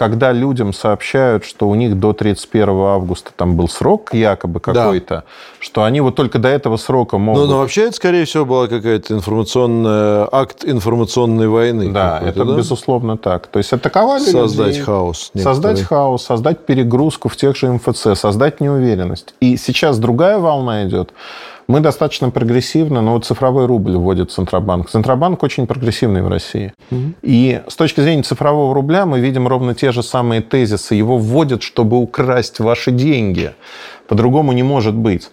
когда 0.00 0.32
людям 0.32 0.72
сообщают, 0.72 1.44
что 1.44 1.68
у 1.68 1.74
них 1.74 2.00
до 2.00 2.14
31 2.14 2.70
августа 2.70 3.32
там 3.36 3.54
был 3.54 3.68
срок 3.68 4.14
якобы 4.14 4.58
какой-то, 4.58 5.14
да. 5.14 5.24
что 5.58 5.84
они 5.84 6.00
вот 6.00 6.16
только 6.16 6.38
до 6.38 6.48
этого 6.48 6.78
срока 6.78 7.18
могут... 7.18 7.42
Ну, 7.42 7.46
но 7.46 7.58
вообще 7.58 7.82
это, 7.82 7.96
скорее 7.96 8.24
всего, 8.24 8.46
была 8.46 8.66
какая-то 8.66 9.12
информационная... 9.12 10.26
акт 10.32 10.64
информационной 10.64 11.48
войны. 11.48 11.90
Да, 11.90 12.18
это 12.24 12.46
да? 12.46 12.56
безусловно 12.56 13.18
так. 13.18 13.48
То 13.48 13.58
есть 13.58 13.74
атаковали 13.74 14.22
Создать 14.22 14.68
людей, 14.68 14.80
хаос. 14.80 15.32
Некоторые. 15.34 15.54
Создать 15.54 15.82
хаос, 15.82 16.24
создать 16.24 16.64
перегрузку 16.64 17.28
в 17.28 17.36
тех 17.36 17.54
же 17.54 17.70
МФЦ, 17.70 18.18
создать 18.18 18.62
неуверенность. 18.62 19.34
И 19.40 19.58
сейчас 19.58 19.98
другая 19.98 20.38
волна 20.38 20.86
идет, 20.86 21.12
мы 21.70 21.80
достаточно 21.80 22.30
прогрессивно, 22.30 23.00
но 23.00 23.12
вот 23.12 23.24
цифровой 23.24 23.66
рубль 23.66 23.96
вводит 23.96 24.32
Центробанк. 24.32 24.90
Центробанк 24.90 25.42
очень 25.44 25.68
прогрессивный 25.68 26.20
в 26.20 26.28
России. 26.28 26.72
Угу. 26.90 27.12
И 27.22 27.62
с 27.68 27.76
точки 27.76 28.00
зрения 28.00 28.24
цифрового 28.24 28.74
рубля 28.74 29.06
мы 29.06 29.20
видим 29.20 29.46
ровно 29.46 29.74
те 29.74 29.92
же 29.92 30.02
самые 30.02 30.40
тезисы. 30.40 30.96
Его 30.96 31.16
вводят, 31.16 31.62
чтобы 31.62 31.96
украсть 31.98 32.58
ваши 32.58 32.90
деньги. 32.90 33.52
По-другому 34.08 34.50
не 34.52 34.64
может 34.64 34.96
быть. 34.96 35.30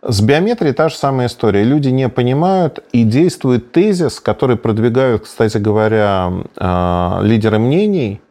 С 0.00 0.22
биометрией 0.22 0.72
та 0.72 0.88
же 0.88 0.96
самая 0.96 1.26
история. 1.26 1.64
Люди 1.64 1.90
не 1.90 2.08
понимают 2.08 2.78
и 2.92 3.02
действует 3.02 3.70
тезис, 3.70 4.20
который 4.20 4.56
продвигают, 4.56 5.24
кстати 5.24 5.58
говоря, 5.58 6.32
а, 6.56 7.20
лидеры 7.22 7.58
мнений 7.58 8.22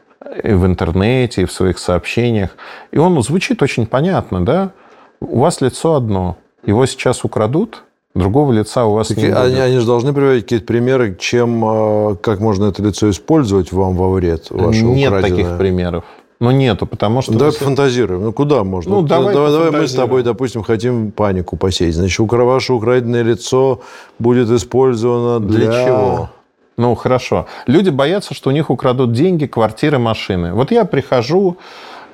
и 0.44 0.54
в 0.54 0.66
интернете, 0.66 1.44
и 1.44 1.46
в 1.46 1.52
своих 1.52 1.78
сообщениях. 1.78 2.58
И 2.92 2.98
он 2.98 3.22
звучит 3.22 3.62
очень 3.62 3.86
понятно, 3.86 4.44
да? 4.44 4.72
У 5.20 5.40
вас 5.40 5.62
лицо 5.62 5.94
одно, 5.94 6.38
его 6.68 6.86
сейчас 6.86 7.24
украдут, 7.24 7.84
другого 8.14 8.52
лица 8.52 8.86
у 8.86 8.94
вас 8.94 9.08
так 9.08 9.18
не 9.18 9.24
будет. 9.24 9.38
Они, 9.38 9.56
они 9.56 9.80
же 9.80 9.88
должны 9.88 10.14
приводить 10.14 10.44
какие-то 10.44 10.66
примеры, 10.66 11.16
чем, 11.20 11.64
а, 11.66 12.16
как 12.16 12.40
можно 12.40 12.66
это 12.66 12.84
лицо 12.84 13.10
использовать 13.10 13.72
вам 13.72 13.96
во 13.96 14.10
вред. 14.10 14.48
Ваше 14.52 14.84
Нет 14.84 15.12
украденное. 15.12 15.44
таких 15.46 15.58
примеров. 15.58 16.04
Ну, 16.40 16.52
нету, 16.52 16.86
потому 16.86 17.24
что... 17.24 17.32
Давай 17.34 17.52
пофантазируем. 17.52 18.26
Ну, 18.26 18.34
куда 18.34 18.64
можно? 18.64 18.92
Ну, 18.92 19.02
давай 19.02 19.34
давай, 19.34 19.52
давай 19.52 19.72
мы 19.72 19.88
с 19.88 19.94
тобой, 19.94 20.22
допустим, 20.22 20.62
хотим 20.62 21.12
панику 21.12 21.58
посеять. 21.58 21.96
Значит, 21.96 22.20
ваше 22.20 22.74
украденное 22.74 23.24
лицо 23.24 23.82
будет 24.20 24.52
использовано 24.52 25.40
для... 25.40 25.72
Для 25.72 25.86
чего? 25.86 26.30
Ну, 26.78 26.94
хорошо. 26.94 27.48
Люди 27.66 27.90
боятся, 27.90 28.36
что 28.36 28.52
у 28.52 28.54
них 28.54 28.70
украдут 28.70 29.14
деньги, 29.14 29.48
квартиры, 29.48 29.98
машины. 29.98 30.54
Вот 30.54 30.72
я 30.72 30.86
прихожу... 30.86 31.58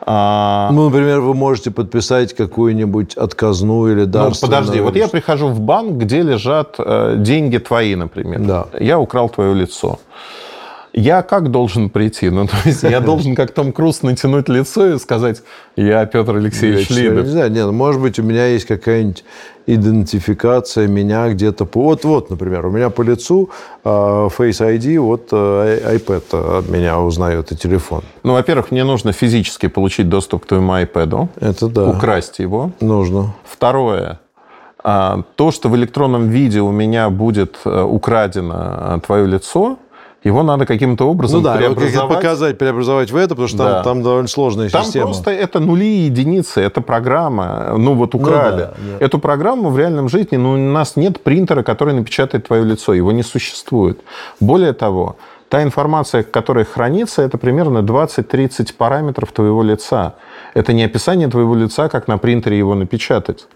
а, 0.05 0.69
Ну, 0.72 0.89
например, 0.89 1.19
вы 1.22 1.33
можете 1.33 1.72
подписать 1.72 2.33
какую-нибудь 2.33 3.15
отказную 3.15 3.93
или 3.93 4.05
Ну, 4.05 4.12
дарственную... 4.12 4.51
подожди, 4.62 4.81
вот 4.81 4.95
я 4.95 5.07
прихожу 5.07 5.48
в 5.48 5.60
банк, 5.60 5.91
где 5.98 6.22
лежат 6.22 6.75
э, 6.77 7.15
деньги 7.17 7.57
твои, 7.57 7.95
например. 7.95 8.39
Да. 8.39 8.65
Я 8.79 9.00
украл 9.00 9.29
твое 9.29 9.53
лицо. 9.53 10.00
Я 10.95 11.23
как 11.23 11.50
должен 11.50 11.89
прийти? 11.89 12.29
Ну, 12.29 12.45
то 12.45 12.55
есть 12.65 12.83
я 12.83 13.00
должен, 13.00 13.35
как 13.35 13.51
Том 13.51 13.71
Круз, 13.73 14.03
натянуть 14.03 14.47
лицо 14.47 14.93
и 14.93 15.00
сказать, 15.00 15.41
я 15.75 16.05
Петр 16.05 16.35
Алексеевич 16.35 16.88
Я, 16.91 16.95
Лидов. 17.01 17.25
Не 17.25 17.31
знаю, 17.31 17.51
нет, 17.51 17.65
ну, 17.65 17.71
может 17.71 18.00
быть, 18.00 18.19
у 18.19 18.23
меня 18.23 18.45
есть 18.45 18.65
какая-нибудь 18.67 19.23
идентификация 19.65 20.88
меня 20.88 21.29
где-то 21.29 21.65
по... 21.65 21.81
Вот, 21.83 22.05
вот, 22.05 22.29
например, 22.29 22.65
у 22.65 22.69
меня 22.71 22.89
по 22.89 23.01
лицу 23.01 23.50
э, 23.83 23.89
Face 23.89 24.59
ID, 24.62 25.00
вот 25.00 25.29
э, 25.31 25.79
i- 25.93 25.97
iPad 25.97 26.59
от 26.59 26.69
меня 26.69 27.00
узнает 27.00 27.51
и 27.51 27.55
телефон. 27.55 28.01
Ну, 28.23 28.33
во-первых, 28.33 28.71
мне 28.71 28.83
нужно 28.83 29.13
физически 29.13 29.67
получить 29.67 30.09
доступ 30.09 30.43
к 30.43 30.47
твоему 30.47 30.73
iPad, 30.73 31.27
Это 31.39 31.67
да. 31.69 31.85
украсть 31.89 32.39
его. 32.39 32.71
Нужно. 32.81 33.33
Второе. 33.45 34.19
а, 34.83 35.21
То, 35.35 35.51
что 35.51 35.69
в 35.69 35.75
электронном 35.75 36.27
виде 36.29 36.59
у 36.62 36.71
меня 36.71 37.09
будет 37.09 37.57
э, 37.65 37.81
украдено 37.83 38.53
а, 38.57 39.00
твое 39.00 39.25
лицо, 39.27 39.77
его 40.24 40.44
надо 40.44 40.65
каким-то 40.65 41.08
образом 41.10 41.39
Ну 41.39 41.44
да, 41.44 41.56
преобразовать. 41.58 42.15
показать, 42.15 42.58
преобразовать 42.58 43.12
в 43.12 43.15
это, 43.15 43.30
потому 43.30 43.48
что 43.48 43.58
Да. 43.58 43.74
там, 43.75 43.84
там 43.84 44.03
довольно 44.03 44.27
сложная 44.27 44.70
Там 44.70 44.84
система. 44.84 45.06
просто 45.08 45.32
это 45.32 45.60
нули 45.60 45.86
и 45.86 46.06
единицы, 46.06 46.62
это 46.62 46.82
программа. 46.82 47.75
Ну 47.77 47.94
вот 47.94 48.15
украли. 48.15 48.58
да, 48.58 48.74
да. 49.00 49.06
Эту 49.06 49.20
программу 49.20 49.70
в 49.70 49.77
реальном 49.77 50.10
жизни, 50.10 50.38
ну, 50.38 50.53
у 50.53 50.58
нас 50.58 50.96
нет 50.96 51.22
принтера, 51.22 51.63
который 51.63 51.94
напечатает 51.94 52.48
твое 52.48 52.63
лицо, 52.63 52.94
его 52.94 53.12
не 53.12 53.24
существует. 53.24 54.00
Более 54.39 54.74
того, 54.74 55.15
та 55.50 55.62
информация, 55.62 56.24
которая 56.24 56.65
хранится, 56.65 57.22
это 57.22 57.38
примерно 57.38 57.80
20-30 57.84 58.74
параметров 58.77 59.32
твоего 59.32 59.62
лица. 59.63 60.13
Это 60.56 60.74
не 60.74 60.84
описание 60.86 61.27
твоего 61.27 61.56
лица, 61.56 61.89
как 61.89 62.08
на 62.08 62.18
принтере 62.18 62.58
его 62.58 62.75
напечатать. 62.75 63.48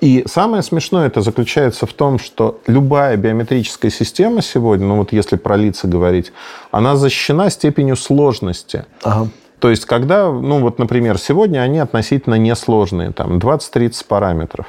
И 0.00 0.24
самое 0.26 0.62
смешное 0.62 1.06
это 1.06 1.20
заключается 1.20 1.86
в 1.86 1.92
том, 1.92 2.18
что 2.18 2.60
любая 2.66 3.16
биометрическая 3.16 3.90
система 3.90 4.42
сегодня, 4.42 4.86
ну 4.86 4.96
вот 4.96 5.12
если 5.12 5.36
про 5.36 5.56
лица 5.56 5.88
говорить, 5.88 6.32
она 6.70 6.96
защищена 6.96 7.50
степенью 7.50 7.96
сложности. 7.96 8.84
Ага. 9.02 9.28
То 9.58 9.70
есть, 9.70 9.86
когда, 9.86 10.30
ну 10.30 10.60
вот, 10.60 10.78
например, 10.78 11.18
сегодня 11.18 11.60
они 11.60 11.78
относительно 11.78 12.34
несложные, 12.34 13.12
там 13.12 13.38
20-30 13.38 14.04
параметров. 14.06 14.66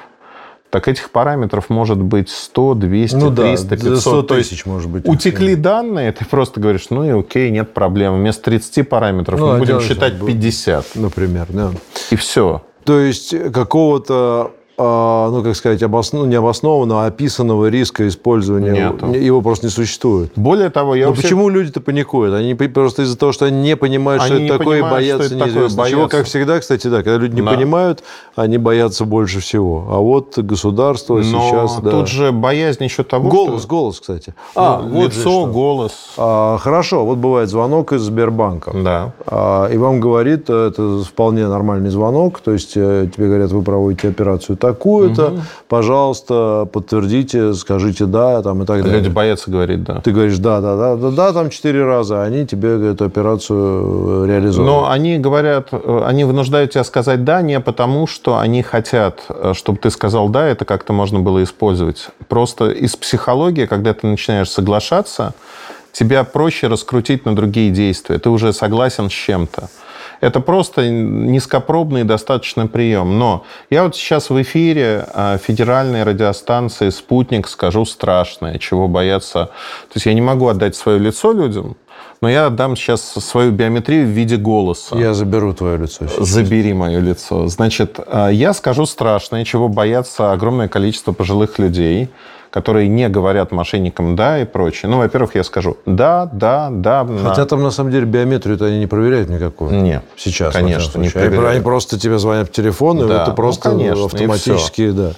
Так 0.70 0.88
этих 0.90 1.12
параметров 1.12 1.70
может 1.70 1.98
быть 1.98 2.30
100, 2.30 2.74
200, 2.76 3.16
Ну 3.16 3.30
да, 3.30 3.44
300, 3.44 3.70
500. 3.70 3.90
до 3.90 3.96
100 4.00 4.22
То 4.24 4.38
есть 4.38 4.50
тысяч, 4.50 4.66
может 4.66 4.90
быть. 4.90 5.08
Утекли 5.08 5.56
данные, 5.56 6.12
ты 6.12 6.26
просто 6.26 6.60
говоришь, 6.60 6.88
ну 6.90 7.06
и 7.06 7.10
окей, 7.10 7.50
нет 7.52 7.74
проблем. 7.74 8.16
Вместо 8.16 8.44
30 8.44 8.88
параметров 8.88 9.40
Ну, 9.40 9.48
мы 9.48 9.56
а 9.56 9.60
будем 9.60 9.80
считать 9.82 10.16
что? 10.16 10.26
50. 10.26 10.96
Например, 10.96 11.48
да. 11.50 11.72
И 12.12 12.16
все. 12.18 12.64
То 12.84 13.00
есть 13.00 13.34
какого-то, 13.52 14.14
а, 14.14 14.52
ну, 14.80 15.42
как 15.44 15.56
сказать, 15.56 15.82
обосно... 15.82 16.24
не 16.26 16.36
обоснованного, 16.36 17.06
а 17.06 17.08
описанного 17.08 17.68
риска 17.68 18.08
использования, 18.08 18.72
Нету. 18.92 19.08
его 19.14 19.42
просто 19.42 19.66
не 19.66 19.72
существует. 19.72 20.32
Более 20.36 20.70
того, 20.70 20.94
я 20.96 21.08
Но 21.08 21.14
всех- 21.14 21.24
почему 21.24 21.50
люди-то 21.50 21.82
паникуют? 21.82 22.36
Они 22.36 22.54
просто 22.54 23.02
из-за 23.02 23.18
того, 23.18 23.32
что 23.32 23.46
они 23.46 23.62
не 23.62 23.76
понимают, 23.76 24.22
что 24.24 24.36
Они 24.36 24.46
это 24.46 24.54
не 24.54 24.58
такое, 24.60 24.78
и 24.78 24.82
понимают, 24.82 25.06
что 25.06 25.18
боятся 25.18 25.26
это 25.26 25.34
такое, 25.46 25.54
неизвестного. 25.54 25.90
Чего, 25.90 26.00
боятся. 26.02 26.18
как 26.18 26.26
всегда, 26.28 26.60
кстати, 26.60 26.88
да, 26.88 26.98
когда 27.04 27.18
люди 27.18 27.36
не 27.36 27.42
Да. 27.42 27.52
понимают, 27.54 28.04
они 28.36 28.58
боятся 28.60 29.06
больше 29.06 29.40
всего. 29.40 29.88
А 29.90 29.98
вот 30.00 30.38
государство 30.38 31.16
Но 31.18 31.24
сейчас, 31.24 31.80
да. 31.82 31.90
тут 31.92 32.08
же 32.08 32.32
боязнь 32.32 32.84
еще 32.84 33.04
того, 33.04 33.30
голос, 33.30 33.62
что... 33.62 33.70
голос, 33.70 34.00
кстати. 34.00 34.36
Ну, 34.56 34.62
А, 34.62 34.80
вот 34.82 35.12
же 35.14 35.20
лицо, 35.20 35.22
что. 35.22 35.46
голос. 35.48 35.92
А, 36.18 36.58
хорошо, 36.60 37.04
вот 37.04 37.18
бывает 37.18 37.50
звонок 37.50 37.94
из 37.94 38.02
Сбербанка. 38.02 38.72
Да. 38.76 39.14
А, 39.26 39.68
И 39.72 39.78
вам 39.78 40.00
говорит, 40.00 40.50
э, 40.50 40.68
это 40.68 41.04
вполне 41.04 41.48
нормальный 41.48 41.90
звонок, 41.90 42.40
то 42.42 42.52
есть 42.52 42.74
э, 42.76 43.10
тебе 43.16 43.28
говорят, 43.28 43.52
вы 43.52 43.62
проводите 43.64 44.10
операцию 44.10 44.56
такую-то, 44.68 45.42
пожалуйста, 45.68 46.68
подтвердите, 46.72 47.54
скажите 47.54 48.06
да, 48.06 48.42
там 48.42 48.64
и 48.64 48.66
так 48.66 48.84
далее. 48.84 49.00
Люди 49.00 49.10
боятся 49.10 49.50
говорить 49.50 49.84
«да». 49.84 50.02
Ты 50.02 50.12
говоришь, 50.12 50.38
да, 50.38 50.62
да, 50.62 50.76
да, 50.76 50.96
да, 50.96 51.12
да, 51.12 51.34
там 51.34 51.50
четыре 51.50 51.86
раза, 51.86 52.24
они 52.24 52.46
тебе 52.46 52.70
эту 52.92 53.06
операцию 53.06 54.24
э, 54.24 54.28
реализуют. 54.28 54.68
Но 54.68 54.90
они 54.90 55.18
говорят, 55.18 55.70
э, 55.72 56.04
они 56.06 56.26
вынуждают 56.26 56.72
тебя 56.72 56.84
сказать 56.84 57.24
«да» 57.24 57.42
не 57.42 57.60
потому, 57.60 58.08
что 58.08 58.38
они 58.38 58.62
хотят, 58.62 59.24
э, 59.30 59.54
чтобы 59.56 59.80
ты 59.80 59.90
сказал 59.90 60.30
«да», 60.30 60.46
это 60.48 60.66
как-то 60.66 60.94
можно 60.94 61.20
было 61.20 61.44
использовать. 61.44 62.10
Просто 62.28 62.70
из 62.70 62.96
психологии, 62.96 63.66
когда 63.66 63.94
ты 63.94 64.08
начинаешь 64.08 64.50
соглашаться, 64.50 65.34
тебя 65.92 66.24
проще 66.24 66.68
раскрутить 66.68 67.26
на 67.26 67.36
другие 67.36 67.72
действия. 67.72 68.20
Ты 68.20 68.30
уже 68.30 68.54
согласен 68.54 69.10
с 69.10 69.14
чем-то. 69.14 69.70
Это 70.22 70.40
просто 70.40 70.90
низкопробный 70.90 72.04
достаточно 72.04 72.68
прием. 72.68 73.20
Но 73.20 73.46
я 73.70 73.84
вот 73.84 73.96
сейчас 73.96 74.30
в 74.30 74.42
эфире 74.42 75.06
э, 75.14 75.38
федеральной 75.44 76.04
радиостанции 76.04 76.90
«Спутник» 76.90 77.48
скажу 77.48 77.86
страшное, 77.86 78.58
чего 78.58 78.88
бояться. 78.88 79.46
То 79.46 79.96
есть 79.96 80.06
я 80.06 80.14
не 80.14 80.22
могу 80.22 80.48
отдать 80.48 80.76
свое 80.76 81.00
лицо 81.00 81.32
людям, 81.32 81.76
но 82.22 82.30
я 82.30 82.48
отдам 82.48 82.76
сейчас 82.76 83.02
свою 83.02 83.52
биометрию 83.52 84.06
в 84.06 84.10
виде 84.10 84.38
голоса. 84.38 84.98
Я 84.98 85.14
заберу 85.14 85.54
твое 85.54 85.78
лицо. 85.78 86.08
сейчас. 86.08 86.28
Забери 86.28 86.74
мое 86.74 87.00
лицо. 87.00 87.48
Значит, 87.48 88.00
э, 88.06 88.30
я 88.34 88.54
скажу 88.54 88.86
страшное, 88.86 89.46
чего 89.46 89.70
боятся 89.70 90.32
огромное 90.32 90.68
количество 90.68 91.12
пожилых 91.12 91.60
людей, 91.60 92.10
которые 92.50 92.88
не 92.88 93.10
говорят 93.10 93.52
мошенникам 93.52 94.16
«да» 94.16 94.40
и 94.40 94.46
прочее. 94.46 94.90
Ну, 94.90 94.98
во-первых, 94.98 95.36
я 95.36 95.44
скажу 95.44 95.78
«да, 95.86 96.30
да, 96.32 96.70
да». 96.72 97.04
на». 97.04 97.30
Хотя 97.30 97.46
там, 97.46 97.64
на 97.64 97.72
самом 97.72 97.92
деле, 97.92 98.06
биометрию-то 98.06 98.66
они 98.66 98.80
не 98.80 98.88
проверяют 98.88 99.30
никакую. 99.30 99.72
Нет. 99.82 100.04
Сейчас, 100.16 100.54
Конечно, 100.54 101.00
не 101.00 101.10
проверяют. 101.10 101.56
Они 101.56 101.62
просто 101.62 102.00
тебе 102.00 102.18
звонят 102.20 102.50
в 102.50 102.52
телефон, 102.52 103.04
и 103.04 103.08
Да, 103.08 103.22
это 103.22 103.30
ну, 103.32 103.36
просто 103.36 103.70
конечно, 103.70 104.02
и 104.02 104.06
автоматически, 104.06 104.92
да. 104.92 105.14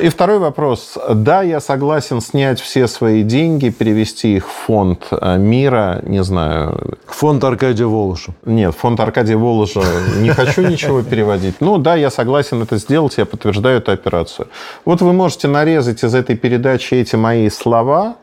И 0.00 0.08
второй 0.08 0.38
вопрос. 0.38 0.98
Да, 1.10 1.42
я 1.42 1.60
согласен 1.60 2.20
снять 2.20 2.60
все 2.60 2.88
свои 2.88 3.22
деньги, 3.22 3.68
перевести 3.68 4.36
их 4.36 4.48
в 4.48 4.52
фонд 4.52 5.08
э, 5.10 5.36
мира, 5.38 6.00
не 6.04 6.22
знаю, 6.22 6.98
Фонд 7.06 7.44
Аркадия 7.44 7.86
Волоша. 7.86 8.32
Нет, 8.44 8.74
фонд 8.74 8.98
Аркадия 9.00 9.36
Воложа 9.36 9.82
не 10.18 10.30
хочу 10.30 10.62
ничего 10.62 11.02
переводить. 11.02 11.60
Ну 11.60 11.78
да, 11.78 11.94
я 11.94 12.10
согласен 12.10 12.62
это 12.62 12.76
сделать, 12.76 13.18
я 13.18 13.24
подтверждаю 13.26 13.78
эту 13.78 13.92
операцию. 13.92 14.48
Вот 14.84 15.00
вы 15.00 15.12
можете 15.12 15.48
нарезать 15.48 16.02
из 16.02 16.14
этой 16.14 16.36
передачи 16.36 16.94
эти 16.94 17.16
мои 17.16 17.48
слова 17.50 18.16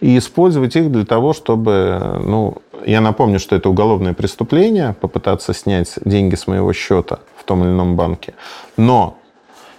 и 0.00 0.16
использовать 0.18 0.76
их 0.76 0.92
для 0.92 1.04
того, 1.04 1.32
чтобы, 1.32 2.20
ну, 2.24 2.58
я 2.86 3.00
напомню, 3.00 3.40
что 3.40 3.56
это 3.56 3.68
уголовное 3.68 4.14
преступление, 4.14 4.94
попытаться 5.00 5.52
снять 5.52 5.94
деньги 6.04 6.36
с 6.36 6.46
моего 6.46 6.72
счета 6.72 7.18
в 7.36 7.44
том 7.44 7.64
или 7.64 7.70
ином 7.70 7.96
банке. 7.96 8.34
Но 8.76 9.18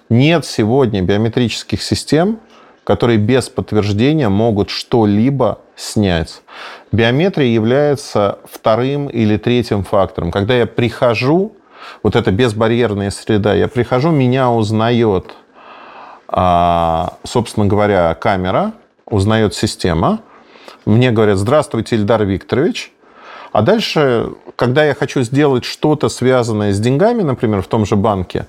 нет 0.09 0.45
сегодня 0.45 1.01
биометрических 1.01 1.81
систем, 1.81 2.39
которые 2.83 3.17
без 3.17 3.49
подтверждения 3.49 4.29
могут 4.29 4.69
что-либо 4.69 5.59
снять. 5.75 6.41
Биометрия 6.91 7.47
является 7.47 8.39
вторым 8.51 9.07
или 9.07 9.37
третьим 9.37 9.83
фактором. 9.83 10.31
Когда 10.31 10.55
я 10.55 10.65
прихожу, 10.65 11.53
вот 12.01 12.15
эта 12.15 12.31
безбарьерная 12.31 13.11
среда, 13.11 13.53
я 13.53 13.67
прихожу, 13.67 14.09
меня 14.09 14.49
узнает, 14.49 15.35
а, 16.27 17.13
собственно 17.23 17.67
говоря, 17.67 18.13
камера, 18.15 18.73
узнает 19.05 19.53
система. 19.53 20.21
Мне 20.85 21.11
говорят, 21.11 21.37
здравствуйте, 21.37 21.95
Ильдар 21.95 22.25
Викторович. 22.25 22.91
А 23.51 23.61
дальше, 23.61 24.31
когда 24.55 24.83
я 24.85 24.93
хочу 24.93 25.21
сделать 25.21 25.65
что-то 25.65 26.09
связанное 26.09 26.71
с 26.71 26.79
деньгами, 26.79 27.21
например, 27.23 27.61
в 27.61 27.67
том 27.67 27.85
же 27.85 27.95
банке, 27.95 28.47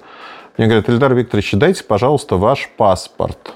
мне 0.61 0.69
говорят, 0.69 0.91
Ильдар 0.91 1.15
Викторович, 1.15 1.53
дайте, 1.53 1.83
пожалуйста, 1.83 2.37
ваш 2.37 2.69
паспорт. 2.77 3.55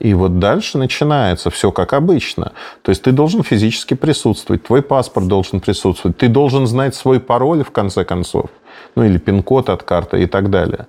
И 0.00 0.14
вот 0.14 0.40
дальше 0.40 0.78
начинается 0.78 1.48
все 1.48 1.70
как 1.70 1.92
обычно. 1.92 2.50
То 2.82 2.90
есть 2.90 3.02
ты 3.02 3.12
должен 3.12 3.44
физически 3.44 3.94
присутствовать, 3.94 4.64
твой 4.64 4.82
паспорт 4.82 5.28
должен 5.28 5.60
присутствовать, 5.60 6.16
ты 6.16 6.26
должен 6.26 6.66
знать 6.66 6.96
свой 6.96 7.20
пароль 7.20 7.62
в 7.62 7.70
конце 7.70 8.04
концов, 8.04 8.46
ну 8.96 9.04
или 9.04 9.18
пин-код 9.18 9.68
от 9.68 9.84
карты 9.84 10.24
и 10.24 10.26
так 10.26 10.50
далее. 10.50 10.88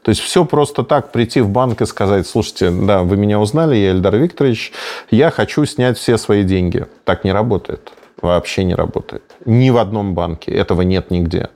То 0.00 0.08
есть 0.08 0.22
все 0.22 0.46
просто 0.46 0.82
так 0.82 1.12
прийти 1.12 1.42
в 1.42 1.50
банк 1.50 1.82
и 1.82 1.86
сказать, 1.86 2.26
слушайте, 2.26 2.70
да, 2.70 3.02
вы 3.02 3.18
меня 3.18 3.38
узнали, 3.38 3.76
я 3.76 3.90
Эльдар 3.90 4.16
Викторович, 4.16 4.72
я 5.10 5.30
хочу 5.30 5.66
снять 5.66 5.98
все 5.98 6.16
свои 6.16 6.42
деньги. 6.42 6.86
Так 7.04 7.24
не 7.24 7.32
работает. 7.32 7.92
Вообще 8.22 8.64
не 8.64 8.74
работает. 8.74 9.24
Ни 9.44 9.68
в 9.68 9.76
одном 9.76 10.14
банке. 10.14 10.52
Этого 10.52 10.80
нет 10.80 11.10
нигде. 11.10 11.50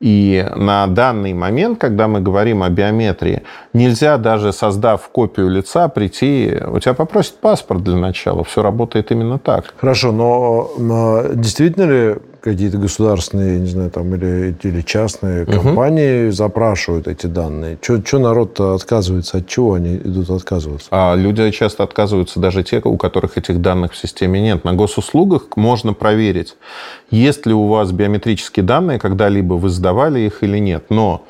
И 0.00 0.46
на 0.56 0.86
данный 0.86 1.34
момент, 1.34 1.78
когда 1.78 2.08
мы 2.08 2.20
говорим 2.20 2.62
о 2.62 2.70
биометрии, 2.70 3.42
нельзя 3.74 4.16
даже 4.16 4.52
создав 4.52 5.06
копию 5.10 5.50
лица 5.50 5.88
прийти, 5.88 6.56
у 6.66 6.78
тебя 6.78 6.94
попросят 6.94 7.34
паспорт 7.40 7.84
для 7.84 7.96
начала. 7.96 8.42
Все 8.42 8.62
работает 8.62 9.12
именно 9.12 9.38
так. 9.38 9.74
Хорошо, 9.76 10.10
но 10.12 11.22
действительно 11.34 11.84
ли 11.84 12.16
какие-то 12.40 12.78
государственные, 12.78 13.60
не 13.60 13.66
знаю, 13.66 13.90
там, 13.90 14.14
или, 14.14 14.54
или 14.62 14.80
частные 14.82 15.46
компании 15.46 16.26
угу. 16.26 16.32
запрашивают 16.32 17.06
эти 17.06 17.26
данные. 17.26 17.78
Что 17.80 18.18
народ-то 18.18 18.74
отказывается? 18.74 19.38
От 19.38 19.46
чего 19.46 19.74
они 19.74 19.96
идут 19.96 20.30
отказываться? 20.30 20.88
А 20.90 21.14
люди 21.14 21.50
часто 21.50 21.82
отказываются 21.82 22.40
даже 22.40 22.62
те, 22.62 22.80
у 22.82 22.96
которых 22.96 23.36
этих 23.36 23.60
данных 23.60 23.92
в 23.92 23.96
системе 23.96 24.40
нет. 24.40 24.64
На 24.64 24.72
госуслугах 24.72 25.56
можно 25.56 25.92
проверить, 25.92 26.56
есть 27.10 27.46
ли 27.46 27.52
у 27.52 27.66
вас 27.66 27.92
биометрические 27.92 28.64
данные, 28.64 28.98
когда-либо 28.98 29.54
вы 29.54 29.68
сдавали 29.68 30.20
их 30.20 30.42
или 30.42 30.58
нет. 30.58 30.84
Но 30.88 31.26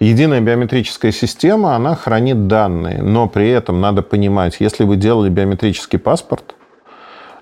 Единая 0.00 0.40
биометрическая 0.40 1.12
система, 1.12 1.76
она 1.76 1.94
хранит 1.94 2.48
данные, 2.48 3.00
но 3.00 3.28
при 3.28 3.48
этом 3.48 3.80
надо 3.80 4.02
понимать, 4.02 4.56
если 4.58 4.84
вы 4.84 4.96
делали 4.96 5.30
биометрический 5.30 6.00
паспорт, 6.00 6.56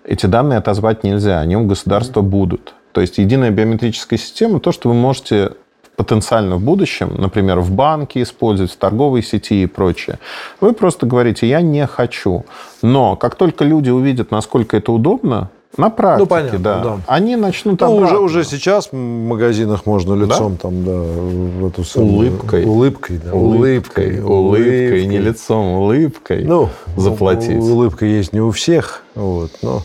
эти 0.05 0.27
данные 0.27 0.59
отозвать 0.59 1.03
нельзя, 1.03 1.41
они 1.41 1.57
у 1.57 1.65
государства 1.65 2.21
будут. 2.21 2.75
То 2.93 3.01
есть 3.01 3.19
единая 3.19 3.51
биометрическая 3.51 4.19
система, 4.19 4.61
то, 4.61 4.73
что 4.73 4.89
вы 4.89 4.95
можете 4.95 5.53
потенциально 5.97 6.57
в 6.57 6.63
будущем, 6.63 7.15
например, 7.19 7.61
в 7.61 7.71
банке 7.71 8.23
использовать, 8.23 8.73
в 8.73 8.77
торговой 8.77 9.23
сети 9.23 9.63
и 9.63 9.67
прочее. 9.67 10.19
Вы 10.61 10.73
просто 10.73 11.07
говорите, 11.07 11.47
я 11.49 11.61
не 11.61 11.87
хочу. 11.87 12.45
Но 12.81 13.17
как 13.17 13.35
только 13.35 13.65
люди 13.65 13.91
увидят, 13.91 14.31
насколько 14.31 14.77
это 14.77 14.93
удобно, 14.93 15.51
на 15.77 15.89
практике, 15.89 16.25
ну, 16.25 16.27
понятно, 16.27 16.59
да. 16.59 16.83
да. 16.83 16.99
Они 17.07 17.35
начнут 17.35 17.81
ну, 17.81 17.97
уже, 17.97 18.19
уже 18.19 18.45
сейчас 18.45 18.89
в 18.93 18.95
магазинах 18.95 19.87
можно 19.87 20.13
лицом 20.15 20.55
да? 20.55 20.59
там, 20.61 20.85
да, 20.85 20.93
в 20.93 21.67
эту 21.67 21.83
самую... 21.83 22.13
Улыбкой. 22.13 22.65
Улыбкой, 22.65 23.21
да. 23.25 23.33
Улыбкой. 23.33 24.21
Улыбкой, 24.21 24.23
улыбкой, 24.23 25.07
не 25.07 25.19
лицом, 25.19 25.67
улыбкой 25.69 26.45
ну, 26.45 26.69
заплатить. 26.97 27.59
Улыбка 27.59 28.05
есть 28.05 28.35
не 28.35 28.41
у 28.41 28.51
всех, 28.51 29.03
вот, 29.15 29.51
но 29.63 29.83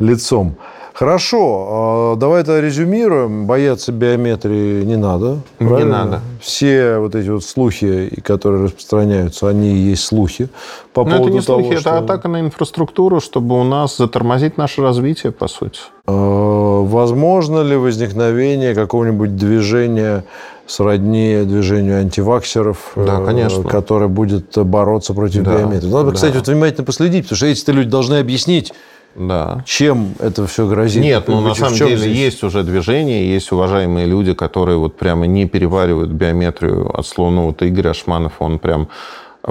лицом. 0.00 0.56
Хорошо, 0.98 1.68
а, 1.70 2.16
давай 2.16 2.40
это 2.40 2.58
резюмируем. 2.58 3.46
Бояться 3.46 3.92
биометрии 3.92 4.82
не 4.82 4.96
надо. 4.96 5.38
Правильно? 5.58 5.78
Не 5.78 5.84
надо. 5.84 6.20
Все 6.40 6.98
вот 6.98 7.14
эти 7.14 7.28
вот 7.28 7.44
слухи, 7.44 8.20
которые 8.24 8.64
распространяются, 8.64 9.48
они 9.48 9.74
и 9.74 9.76
есть 9.76 10.02
слухи. 10.02 10.48
По 10.92 11.04
Но 11.04 11.10
поводу 11.10 11.28
это 11.28 11.38
не 11.38 11.40
того, 11.46 11.60
слухи, 11.60 11.78
что... 11.78 11.90
это 11.90 11.98
атака 11.98 12.26
на 12.26 12.40
инфраструктуру, 12.40 13.20
чтобы 13.20 13.60
у 13.60 13.62
нас 13.62 13.96
затормозить 13.96 14.58
наше 14.58 14.82
развитие, 14.82 15.30
по 15.30 15.46
сути. 15.46 15.78
А, 16.08 16.82
возможно 16.82 17.60
ли 17.60 17.76
возникновение 17.76 18.74
какого-нибудь 18.74 19.36
движения 19.36 20.24
сродни 20.66 21.44
движению 21.44 22.00
антиваксеров, 22.00 22.94
да, 22.96 23.24
конечно. 23.24 23.62
которое 23.62 24.08
будет 24.08 24.58
бороться 24.58 25.14
против 25.14 25.44
да, 25.44 25.58
биометрии. 25.58 25.90
Надо, 25.90 26.10
да. 26.10 26.14
кстати, 26.16 26.34
вот 26.34 26.48
внимательно 26.48 26.84
последить, 26.84 27.22
потому 27.22 27.36
что 27.36 27.46
эти 27.46 27.70
люди 27.70 27.88
должны 27.88 28.16
объяснить, 28.16 28.72
да. 29.14 29.62
Чем 29.66 30.14
это 30.20 30.46
все 30.46 30.66
грозит? 30.68 31.02
Нет, 31.02 31.28
ну 31.28 31.40
на 31.40 31.54
самом 31.54 31.74
деле 31.74 31.96
здесь? 31.96 32.16
есть 32.16 32.42
уже 32.44 32.62
движение, 32.62 33.32
есть 33.32 33.50
уважаемые 33.50 34.06
люди, 34.06 34.32
которые 34.32 34.78
вот 34.78 34.96
прямо 34.96 35.26
не 35.26 35.46
переваривают 35.46 36.10
биометрию 36.10 36.96
от 36.96 37.06
слова. 37.06 37.30
Ну, 37.30 37.46
вот 37.46 37.62
Игорь 37.62 37.88
Ашманов, 37.88 38.34
он 38.38 38.58
прям 38.58 38.88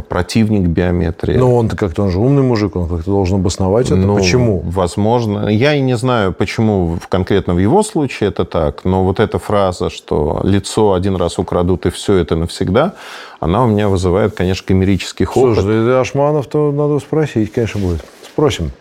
противник 0.02 0.68
биометрии. 0.68 1.38
Но 1.38 1.56
он-то 1.56 1.76
как-то, 1.76 2.04
он 2.04 2.12
же 2.12 2.20
умный 2.20 2.44
мужик, 2.44 2.76
он 2.76 2.88
как-то 2.88 3.10
должен 3.10 3.40
обосновать 3.40 3.88
это. 3.88 3.96
Ну, 3.96 4.18
почему? 4.18 4.62
Возможно. 4.66 5.48
Я 5.48 5.76
и 5.76 5.82
не 5.82 5.98
знаю, 5.98 6.34
почему 6.34 6.98
конкретно 7.10 7.54
в 7.54 7.60
его 7.60 7.84
случае 7.84 8.30
это 8.30 8.46
так, 8.46 8.86
но 8.86 9.04
вот 9.04 9.20
эта 9.20 9.40
фраза, 9.40 9.90
что 9.90 10.42
лицо 10.44 10.94
один 10.94 11.16
раз 11.16 11.40
украдут 11.40 11.86
и 11.86 11.90
все 11.90 12.16
это 12.16 12.36
навсегда, 12.36 12.94
она 13.40 13.64
у 13.64 13.68
меня 13.68 13.90
вызывает, 13.90 14.36
конечно, 14.36 14.66
гомерический 14.68 15.26
хохот. 15.26 15.56
Слушай, 15.56 16.00
Ашманов-то 16.00 16.72
надо 16.72 17.00
спросить, 17.00 17.52
конечно, 17.52 17.80
будет. 17.80 18.04
Спросим. 18.26 18.72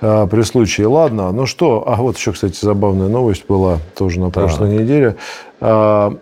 А, 0.00 0.26
при 0.26 0.42
случае. 0.42 0.86
Ладно, 0.86 1.30
ну 1.32 1.46
что, 1.46 1.84
а 1.86 1.96
вот 1.96 2.16
еще, 2.16 2.32
кстати, 2.32 2.58
забавная 2.60 3.08
новость 3.08 3.44
была 3.46 3.78
тоже 3.96 4.20
на 4.20 4.30
прошлой 4.30 4.70
да. 4.70 4.82
неделе. 4.82 5.16
А, 5.60 6.16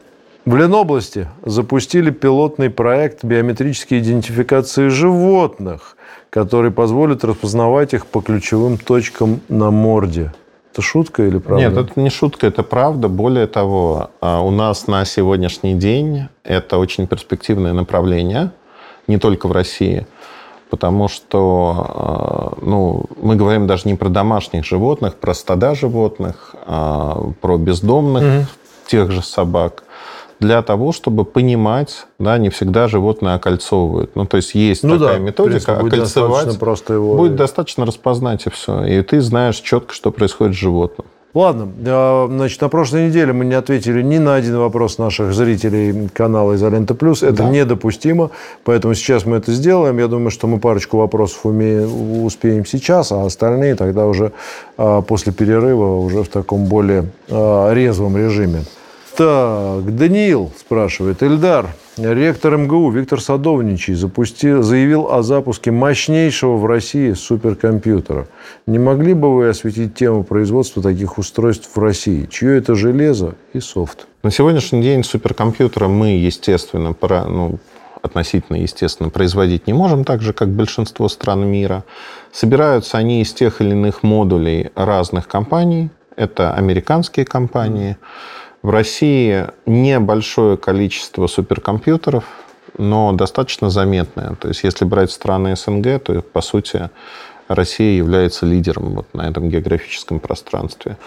в 0.44 0.56
Ленобласти 0.56 1.28
запустили 1.44 2.10
пилотный 2.10 2.70
проект 2.70 3.22
биометрической 3.22 4.00
идентификации 4.00 4.88
животных, 4.88 5.96
который 6.30 6.70
позволит 6.70 7.24
распознавать 7.24 7.94
их 7.94 8.06
по 8.06 8.20
ключевым 8.20 8.78
точкам 8.78 9.40
на 9.48 9.70
морде. 9.70 10.32
Это 10.72 10.82
шутка 10.82 11.24
или 11.24 11.38
правда? 11.38 11.68
Нет, 11.68 11.76
это 11.76 12.00
не 12.00 12.10
шутка, 12.10 12.46
это 12.46 12.62
правда. 12.62 13.08
Более 13.08 13.46
того, 13.46 14.10
а, 14.20 14.40
у 14.40 14.50
нас 14.50 14.86
на 14.86 15.04
сегодняшний 15.04 15.74
день 15.74 16.28
это 16.44 16.78
очень 16.78 17.06
перспективное 17.06 17.72
направление, 17.72 18.50
не 19.06 19.18
только 19.18 19.46
в 19.46 19.52
России– 19.52 20.06
потому 20.70 21.08
что 21.08 22.56
э, 22.60 22.64
ну, 22.66 23.04
мы 23.20 23.36
говорим 23.36 23.66
даже 23.66 23.82
не 23.86 23.94
про 23.94 24.08
домашних 24.08 24.64
животных, 24.64 25.16
про 25.16 25.34
стада 25.34 25.74
животных, 25.74 26.54
а 26.66 27.30
про 27.40 27.56
бездомных, 27.56 28.22
угу. 28.22 28.46
тех 28.86 29.10
же 29.10 29.22
собак, 29.22 29.84
для 30.40 30.62
того, 30.62 30.92
чтобы 30.92 31.24
понимать, 31.24 32.06
да, 32.18 32.38
не 32.38 32.48
всегда 32.50 32.86
животное 32.88 33.34
окольцовывают. 33.34 34.14
Ну, 34.14 34.24
то 34.24 34.36
есть 34.36 34.54
есть 34.54 34.84
ну, 34.84 34.98
такая 34.98 35.18
да, 35.18 35.24
методика, 35.24 35.74
принципе, 35.74 35.96
окольцевать. 35.96 36.46
Будет 36.46 36.58
просто 36.60 36.94
его... 36.94 37.16
Будет 37.16 37.36
достаточно 37.36 37.84
распознать 37.84 38.46
и 38.46 38.50
все. 38.50 38.84
И 38.84 39.02
ты 39.02 39.20
знаешь 39.20 39.56
четко, 39.56 39.94
что 39.94 40.12
происходит 40.12 40.54
с 40.54 40.58
животным. 40.58 41.06
Ладно, 41.38 41.68
а, 41.86 42.26
значит, 42.28 42.60
на 42.60 42.68
прошлой 42.68 43.06
неделе 43.06 43.32
мы 43.32 43.44
не 43.44 43.54
ответили 43.54 44.02
ни 44.02 44.18
на 44.18 44.34
один 44.34 44.58
вопрос 44.58 44.98
наших 44.98 45.32
зрителей 45.32 46.08
канала 46.08 46.56
«Изолента 46.56 46.96
Плюс». 46.96 47.22
Это 47.22 47.44
да. 47.44 47.48
недопустимо, 47.48 48.32
поэтому 48.64 48.94
сейчас 48.94 49.24
мы 49.24 49.36
это 49.36 49.52
сделаем. 49.52 49.98
Я 50.00 50.08
думаю, 50.08 50.32
что 50.32 50.48
мы 50.48 50.58
парочку 50.58 50.96
вопросов 50.96 51.46
умеем, 51.46 52.24
успеем 52.24 52.66
сейчас, 52.66 53.12
а 53.12 53.24
остальные 53.24 53.76
тогда 53.76 54.06
уже 54.08 54.32
а, 54.76 55.00
после 55.00 55.32
перерыва 55.32 55.98
уже 55.98 56.24
в 56.24 56.28
таком 56.28 56.64
более 56.64 57.04
а, 57.30 57.72
резвом 57.72 58.16
режиме. 58.16 58.64
Так, 59.18 59.96
Даниил 59.96 60.52
спрашивает. 60.56 61.24
Эльдар, 61.24 61.70
ректор 61.96 62.56
МГУ 62.56 62.92
Виктор 62.92 63.20
Садовничий 63.20 63.94
запустил, 63.94 64.62
заявил 64.62 65.10
о 65.10 65.24
запуске 65.24 65.72
мощнейшего 65.72 66.56
в 66.56 66.64
России 66.66 67.14
суперкомпьютера. 67.14 68.28
Не 68.68 68.78
могли 68.78 69.14
бы 69.14 69.34
вы 69.34 69.48
осветить 69.48 69.96
тему 69.96 70.22
производства 70.22 70.84
таких 70.84 71.18
устройств 71.18 71.68
в 71.74 71.80
России? 71.80 72.28
Чье 72.30 72.58
это 72.58 72.76
железо 72.76 73.34
и 73.54 73.58
софт? 73.58 74.06
На 74.22 74.30
сегодняшний 74.30 74.82
день 74.82 75.02
суперкомпьютера 75.02 75.88
мы, 75.88 76.10
естественно, 76.10 76.92
пора, 76.92 77.24
ну, 77.24 77.58
относительно, 78.00 78.58
естественно, 78.58 79.10
производить 79.10 79.66
не 79.66 79.72
можем, 79.72 80.04
так 80.04 80.22
же, 80.22 80.32
как 80.32 80.48
большинство 80.50 81.08
стран 81.08 81.44
мира. 81.44 81.82
Собираются 82.30 82.98
они 82.98 83.22
из 83.22 83.32
тех 83.32 83.60
или 83.62 83.70
иных 83.70 84.04
модулей 84.04 84.70
разных 84.76 85.26
компаний. 85.26 85.90
Это 86.14 86.54
американские 86.54 87.26
компании. 87.26 87.96
Mm 88.00 88.38
в 88.68 88.70
России 88.70 89.46
небольшое 89.64 90.58
количество 90.58 91.26
суперкомпьютеров, 91.26 92.24
но 92.76 93.12
достаточно 93.12 93.70
заметное. 93.70 94.34
То 94.34 94.48
есть, 94.48 94.62
если 94.62 94.84
брать 94.84 95.10
страны 95.10 95.56
СНГ, 95.56 96.02
то, 96.04 96.20
по 96.20 96.42
сути, 96.42 96.90
Россия 97.48 97.96
является 97.96 98.44
лидером 98.44 98.96
вот 98.96 99.06
на 99.14 99.22
этом 99.22 99.48
географическом 99.48 100.20
пространстве. 100.20 100.98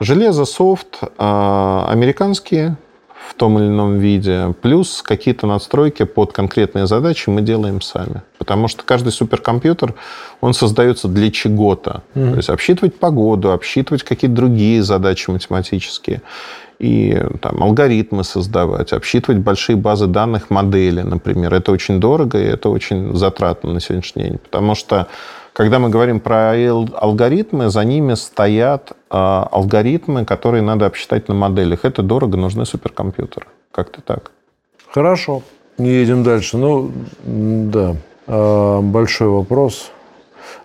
Железо, 0.00 0.46
софт, 0.46 1.00
а, 1.18 1.86
американские 1.90 2.76
в 3.28 3.34
том 3.34 3.58
или 3.58 3.66
ином 3.66 3.98
виде, 3.98 4.54
плюс 4.60 5.02
какие-то 5.02 5.46
надстройки 5.46 6.04
под 6.04 6.32
конкретные 6.32 6.86
задачи 6.86 7.28
мы 7.28 7.42
делаем 7.42 7.80
сами. 7.80 8.22
Потому 8.38 8.68
что 8.68 8.82
каждый 8.84 9.12
суперкомпьютер, 9.12 9.94
он 10.40 10.54
создается 10.54 11.08
для 11.08 11.30
чего-то. 11.30 12.02
Mm-hmm. 12.14 12.30
То 12.30 12.36
есть 12.36 12.48
обсчитывать 12.48 12.98
погоду, 12.98 13.52
обсчитывать 13.52 14.02
какие-то 14.02 14.36
другие 14.36 14.82
задачи 14.82 15.30
математические 15.30 16.22
и 16.82 17.16
там, 17.40 17.62
алгоритмы 17.62 18.24
создавать, 18.24 18.92
обсчитывать 18.92 19.40
большие 19.40 19.76
базы 19.76 20.08
данных, 20.08 20.50
модели, 20.50 21.02
например. 21.02 21.54
Это 21.54 21.70
очень 21.70 22.00
дорого 22.00 22.38
и 22.38 22.44
это 22.44 22.68
очень 22.70 23.14
затратно 23.14 23.72
на 23.72 23.80
сегодняшний 23.80 24.24
день. 24.24 24.38
Потому 24.38 24.74
что, 24.74 25.06
когда 25.52 25.78
мы 25.78 25.90
говорим 25.90 26.20
про 26.20 26.52
алгоритмы, 26.52 27.70
за 27.70 27.84
ними 27.84 28.14
стоят 28.14 28.92
э, 28.92 28.94
алгоритмы, 29.10 30.24
которые 30.24 30.62
надо 30.62 30.86
обсчитать 30.86 31.28
на 31.28 31.34
моделях. 31.34 31.84
Это 31.84 32.02
дорого, 32.02 32.36
нужны 32.36 32.64
суперкомпьютеры. 32.64 33.46
Как-то 33.70 34.00
так. 34.00 34.30
Хорошо. 34.90 35.42
Едем 35.78 36.22
дальше. 36.22 36.56
Ну, 36.56 36.90
да. 37.24 37.96
А, 38.26 38.80
большой 38.80 39.28
вопрос. 39.28 39.90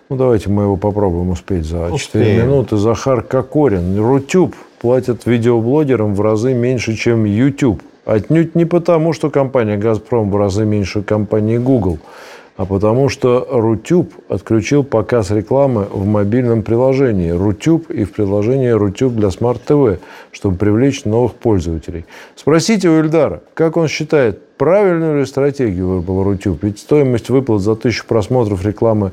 Ну, 0.08 0.16
давайте 0.16 0.48
мы 0.48 0.64
его 0.64 0.76
попробуем 0.76 1.30
успеть 1.30 1.66
за 1.66 1.88
Успеем. 1.92 2.26
4 2.26 2.42
минуты. 2.42 2.76
Захар 2.76 3.22
Кокорин. 3.22 3.98
Рутюб 3.98 4.54
платят 4.80 5.26
видеоблогерам 5.26 6.14
в 6.14 6.20
разы 6.20 6.54
меньше, 6.54 6.94
чем 6.94 7.24
YouTube. 7.24 7.82
Отнюдь 8.04 8.54
не 8.54 8.64
потому, 8.64 9.12
что 9.12 9.28
компания 9.28 9.76
«Газпром» 9.76 10.30
в 10.30 10.36
разы 10.36 10.64
меньше 10.64 11.02
компании 11.02 11.58
Google, 11.58 11.98
а 12.58 12.66
потому 12.66 13.08
что 13.08 13.46
Рутюб 13.48 14.12
отключил 14.28 14.82
показ 14.82 15.30
рекламы 15.30 15.84
в 15.84 16.04
мобильном 16.04 16.62
приложении 16.62 17.30
Рутюб 17.30 17.88
и 17.88 18.02
в 18.02 18.12
приложении 18.12 18.70
Рутюб 18.70 19.14
для 19.14 19.28
Smart 19.28 19.60
TV, 19.64 20.00
чтобы 20.32 20.56
привлечь 20.56 21.04
новых 21.04 21.34
пользователей. 21.34 22.04
Спросите 22.34 22.88
у 22.88 22.98
Ильдара, 22.98 23.42
как 23.54 23.76
он 23.76 23.86
считает, 23.86 24.42
правильную 24.56 25.20
ли 25.20 25.24
стратегию 25.24 25.86
выбрал 25.86 26.24
Рутюб? 26.24 26.64
Ведь 26.64 26.80
стоимость 26.80 27.30
выплат 27.30 27.62
за 27.62 27.76
тысячу 27.76 28.04
просмотров 28.08 28.66
рекламы 28.66 29.12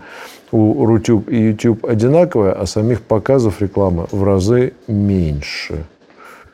у 0.52 0.84
Рутюб 0.84 1.30
и 1.30 1.38
YouTube 1.38 1.86
одинаковая, 1.86 2.54
а 2.54 2.66
самих 2.66 3.04
показов 3.04 3.62
рекламы 3.62 4.08
в 4.12 4.24
разы 4.24 4.74
меньше. 4.88 5.86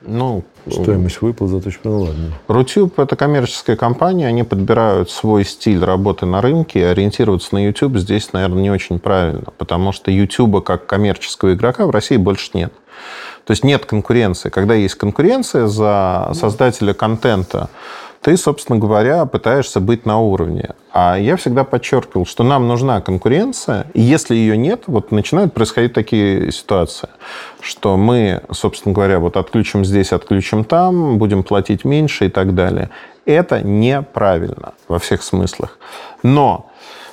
Ну, 0.04 0.44
Стоимость 0.70 1.22
выплат 1.22 1.50
за 1.50 1.62
точку, 1.62 1.90
ну 1.90 2.02
ладно. 2.02 2.32
Рутюб– 2.48 3.00
это 3.00 3.16
коммерческая 3.16 3.76
компания, 3.76 4.28
они 4.28 4.44
подбирают 4.44 5.10
свой 5.10 5.46
стиль 5.46 5.84
работы 5.84 6.26
на 6.26 6.42
рынке, 6.42 6.88
ориентироваться 6.88 7.54
на 7.54 7.66
YouTube 7.66 7.98
здесь, 7.98 8.34
наверное, 8.34 8.62
не 8.62 8.72
очень 8.72 9.00
правильно, 9.00 9.48
потому 9.58 9.92
что 9.92 10.12
YouTube 10.12 10.64
как 10.64 10.86
коммерческого 10.86 11.54
игрока 11.54 11.86
в 11.86 11.92
России 11.92 12.18
больше 12.18 12.52
нет. 12.54 12.74
То 13.46 13.52
есть 13.52 13.64
нет 13.64 13.86
конкуренции. 13.86 14.50
Когда 14.50 14.76
есть 14.76 14.96
конкуренция 14.96 15.68
за 15.68 16.32
создателя 16.34 16.94
контента, 16.94 17.70
ты, 18.22 18.38
собственно 18.38 18.78
говоря, 18.78 19.26
пытаешься 19.26 19.80
быть 19.80 20.06
на 20.06 20.20
уровне. 20.20 20.72
А 20.94 21.18
я 21.18 21.36
всегда 21.38 21.64
подчеркивал, 21.64 22.26
что 22.26 22.44
нам 22.44 22.68
нужна 22.68 23.02
конкуренция, 23.02 23.88
и 23.94 24.02
если 24.02 24.36
ее 24.36 24.58
нет, 24.58 24.84
вот 24.88 25.12
начинают 25.12 25.54
происходить 25.54 25.94
такие 25.94 26.52
ситуации, 26.52 27.10
что 27.62 27.98
мы, 27.98 28.42
собственно 28.52 28.94
говоря, 28.94 29.20
вот 29.20 29.38
отключим 29.38 29.84
здесь, 29.86 30.12
отключим 30.12 30.64
там, 30.64 31.18
будем 31.18 31.44
платить 31.44 31.84
меньше 31.84 32.26
и 32.26 32.30
так 32.30 32.54
далее. 32.54 32.90
Это 33.26 33.62
неправильно 33.62 34.74
во 34.88 35.00
всех 35.00 35.24
смыслах. 35.24 35.78
Но 36.24 36.68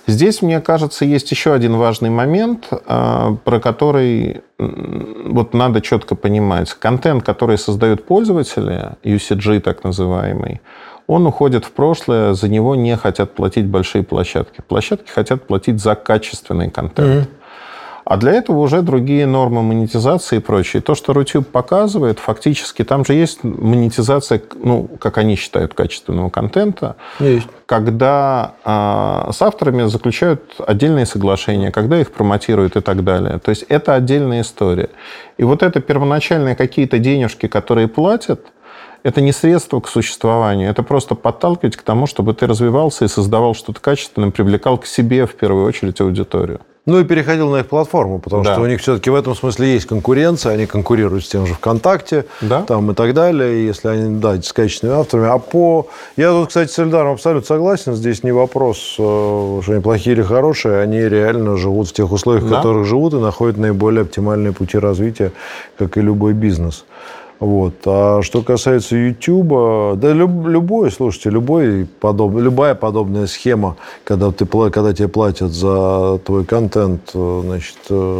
Здесь, 0.08 0.40
мне 0.40 0.62
кажется, 0.62 1.04
есть 1.04 1.30
еще 1.30 1.52
один 1.52 1.76
важный 1.76 2.08
момент, 2.08 2.68
э, 2.70 3.36
про 3.44 3.60
который 3.60 4.40
вот 4.58 5.52
надо 5.52 5.82
четко 5.82 6.14
понимать. 6.14 6.72
Контент, 6.72 7.24
который 7.24 7.58
создают 7.58 8.06
пользователи, 8.06 8.92
UCG 9.04 9.60
так 9.60 9.84
называемый, 9.84 10.62
он 11.08 11.26
уходит 11.26 11.64
в 11.64 11.72
прошлое, 11.72 12.34
за 12.34 12.48
него 12.48 12.76
не 12.76 12.96
хотят 12.96 13.32
платить 13.32 13.66
большие 13.66 14.04
площадки. 14.04 14.62
Площадки 14.68 15.10
хотят 15.10 15.46
платить 15.46 15.80
за 15.80 15.94
качественный 15.94 16.70
контент. 16.70 17.08
Mm-hmm. 17.08 17.28
А 18.04 18.16
для 18.16 18.32
этого 18.32 18.60
уже 18.60 18.80
другие 18.80 19.26
нормы 19.26 19.62
монетизации 19.62 20.36
и 20.36 20.38
прочее. 20.38 20.80
То, 20.80 20.94
что 20.94 21.12
Рутюб 21.12 21.46
показывает, 21.46 22.18
фактически 22.18 22.82
там 22.82 23.04
же 23.04 23.12
есть 23.12 23.44
монетизация, 23.44 24.40
ну, 24.62 24.88
как 24.98 25.18
они 25.18 25.36
считают, 25.36 25.74
качественного 25.74 26.30
контента. 26.30 26.96
Есть. 27.20 27.48
Когда 27.66 28.54
э, 28.64 29.30
с 29.32 29.42
авторами 29.42 29.86
заключают 29.88 30.54
отдельные 30.58 31.04
соглашения, 31.04 31.70
когда 31.70 32.00
их 32.00 32.12
промотируют 32.12 32.76
и 32.76 32.80
так 32.80 33.04
далее. 33.04 33.38
То 33.40 33.50
есть 33.50 33.66
это 33.68 33.94
отдельная 33.94 34.40
история. 34.40 34.88
И 35.36 35.44
вот 35.44 35.62
это 35.62 35.80
первоначальные 35.80 36.56
какие-то 36.56 36.98
денежки, 36.98 37.46
которые 37.46 37.88
платят, 37.88 38.40
это 39.02 39.20
не 39.20 39.32
средство 39.32 39.80
к 39.80 39.88
существованию, 39.88 40.70
это 40.70 40.82
просто 40.82 41.14
подталкивать 41.14 41.76
к 41.76 41.82
тому, 41.82 42.06
чтобы 42.06 42.34
ты 42.34 42.46
развивался 42.46 43.04
и 43.04 43.08
создавал 43.08 43.54
что-то 43.54 43.80
качественное, 43.80 44.30
привлекал 44.30 44.78
к 44.78 44.86
себе 44.86 45.26
в 45.26 45.34
первую 45.34 45.66
очередь 45.66 46.00
аудиторию. 46.00 46.60
Ну 46.88 46.98
и 47.00 47.04
переходил 47.04 47.50
на 47.50 47.58
их 47.58 47.66
платформу, 47.66 48.18
потому 48.18 48.44
да. 48.44 48.54
что 48.54 48.62
у 48.62 48.66
них 48.66 48.80
все-таки 48.80 49.10
в 49.10 49.14
этом 49.14 49.34
смысле 49.34 49.74
есть 49.74 49.84
конкуренция, 49.84 50.52
они 50.54 50.64
конкурируют 50.64 51.22
с 51.22 51.28
тем 51.28 51.46
же 51.46 51.52
ВКонтакте 51.52 52.24
да. 52.40 52.62
там 52.62 52.90
и 52.90 52.94
так 52.94 53.12
далее, 53.12 53.66
если 53.66 53.88
они, 53.88 54.18
да, 54.18 54.40
с 54.40 54.54
качественными 54.54 54.98
авторами. 54.98 55.28
А 55.28 55.36
по... 55.36 55.88
Я 56.16 56.30
тут, 56.30 56.48
кстати, 56.48 56.70
с 56.70 56.78
Эльдаром 56.78 57.12
абсолютно 57.12 57.46
согласен, 57.46 57.94
здесь 57.94 58.22
не 58.22 58.32
вопрос, 58.32 58.94
э, 58.98 59.60
что 59.62 59.64
они 59.68 59.82
плохие 59.82 60.16
или 60.16 60.22
хорошие, 60.22 60.80
они 60.80 61.00
реально 61.00 61.58
живут 61.58 61.88
в 61.88 61.92
тех 61.92 62.10
условиях, 62.10 62.44
да. 62.44 62.48
в 62.48 62.56
которых 62.56 62.86
живут, 62.86 63.12
и 63.12 63.18
находят 63.18 63.58
наиболее 63.58 64.02
оптимальные 64.02 64.54
пути 64.54 64.78
развития, 64.78 65.32
как 65.76 65.98
и 65.98 66.00
любой 66.00 66.32
бизнес. 66.32 66.86
Вот. 67.40 67.74
А 67.86 68.20
что 68.22 68.42
касается 68.42 68.96
YouTube, 68.96 69.98
да 69.98 70.12
люб, 70.12 70.46
любой, 70.46 70.90
слушайте, 70.90 71.30
любой 71.30 71.86
подоб, 72.00 72.36
любая 72.36 72.74
подобная 72.74 73.26
схема, 73.26 73.76
когда, 74.04 74.32
ты, 74.32 74.44
когда 74.46 74.92
тебе 74.92 75.08
платят 75.08 75.52
за 75.52 76.18
твой 76.24 76.44
контент, 76.44 77.10
значит, 77.12 77.78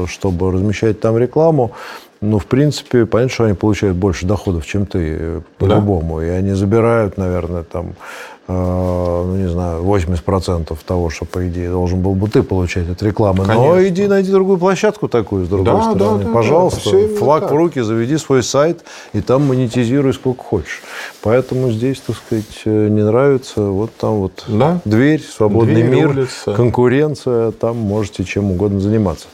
чтобы 0.09 0.53
размещать 0.53 1.01
там 1.01 1.19
рекламу, 1.19 1.73
ну, 2.21 2.39
в 2.39 2.47
принципе, 2.47 3.07
понятно, 3.07 3.33
что 3.33 3.45
они 3.45 3.55
получают 3.55 3.97
больше 3.97 4.27
доходов, 4.27 4.67
чем 4.67 4.87
ты, 4.87 5.43
по-любому. 5.59 6.19
Да. 6.19 6.27
И 6.27 6.29
они 6.31 6.53
забирают, 6.53 7.17
наверное, 7.17 7.63
там 7.63 7.93
Э, 7.93 8.38
ну, 8.49 9.37
не 9.37 9.49
знаю, 9.49 9.83
80% 9.83 10.77
того, 10.87 11.11
что, 11.11 11.27
по 11.27 11.47
идее, 11.47 11.69
должен 11.71 12.01
был 12.01 12.15
бы 12.15 12.29
ты 12.29 12.43
получать 12.43 12.89
от 12.89 13.03
рекламы. 13.03 13.45
Конечно. 13.45 13.63
Но 13.63 13.87
иди 13.87 14.07
найди 14.07 14.31
другую 14.31 14.59
площадку 14.59 15.07
такую, 15.09 15.45
с 15.45 15.49
другой 15.49 15.75
да, 15.75 15.83
стороны. 15.83 16.19
Да, 16.21 16.25
да, 16.25 16.35
Пожалуйста, 16.35 16.91
да, 16.91 17.17
флаг 17.19 17.43
так. 17.43 17.53
в 17.53 17.55
руки, 17.55 17.81
заведи 17.81 18.17
свой 18.17 18.43
сайт, 18.43 18.85
и 19.13 19.21
там 19.21 19.47
монетизируй 19.47 20.15
сколько 20.15 20.43
хочешь. 20.43 20.83
Поэтому 21.23 21.71
здесь, 21.71 22.01
так 22.01 22.17
сказать, 22.17 22.63
э, 22.65 22.89
не 22.89 23.03
нравится. 23.03 23.61
Вот 23.63 23.91
там 23.97 24.15
вот 24.15 24.45
да? 24.49 24.81
дверь, 24.87 25.23
свободный 25.23 25.83
дверь, 25.83 25.91
мир, 25.91 26.11
улица. 26.11 26.55
конкуренция, 26.55 27.51
там 27.51 27.77
можете 27.77 28.25
чем 28.25 28.51
угодно 28.51 28.81
заниматься. 28.81 29.27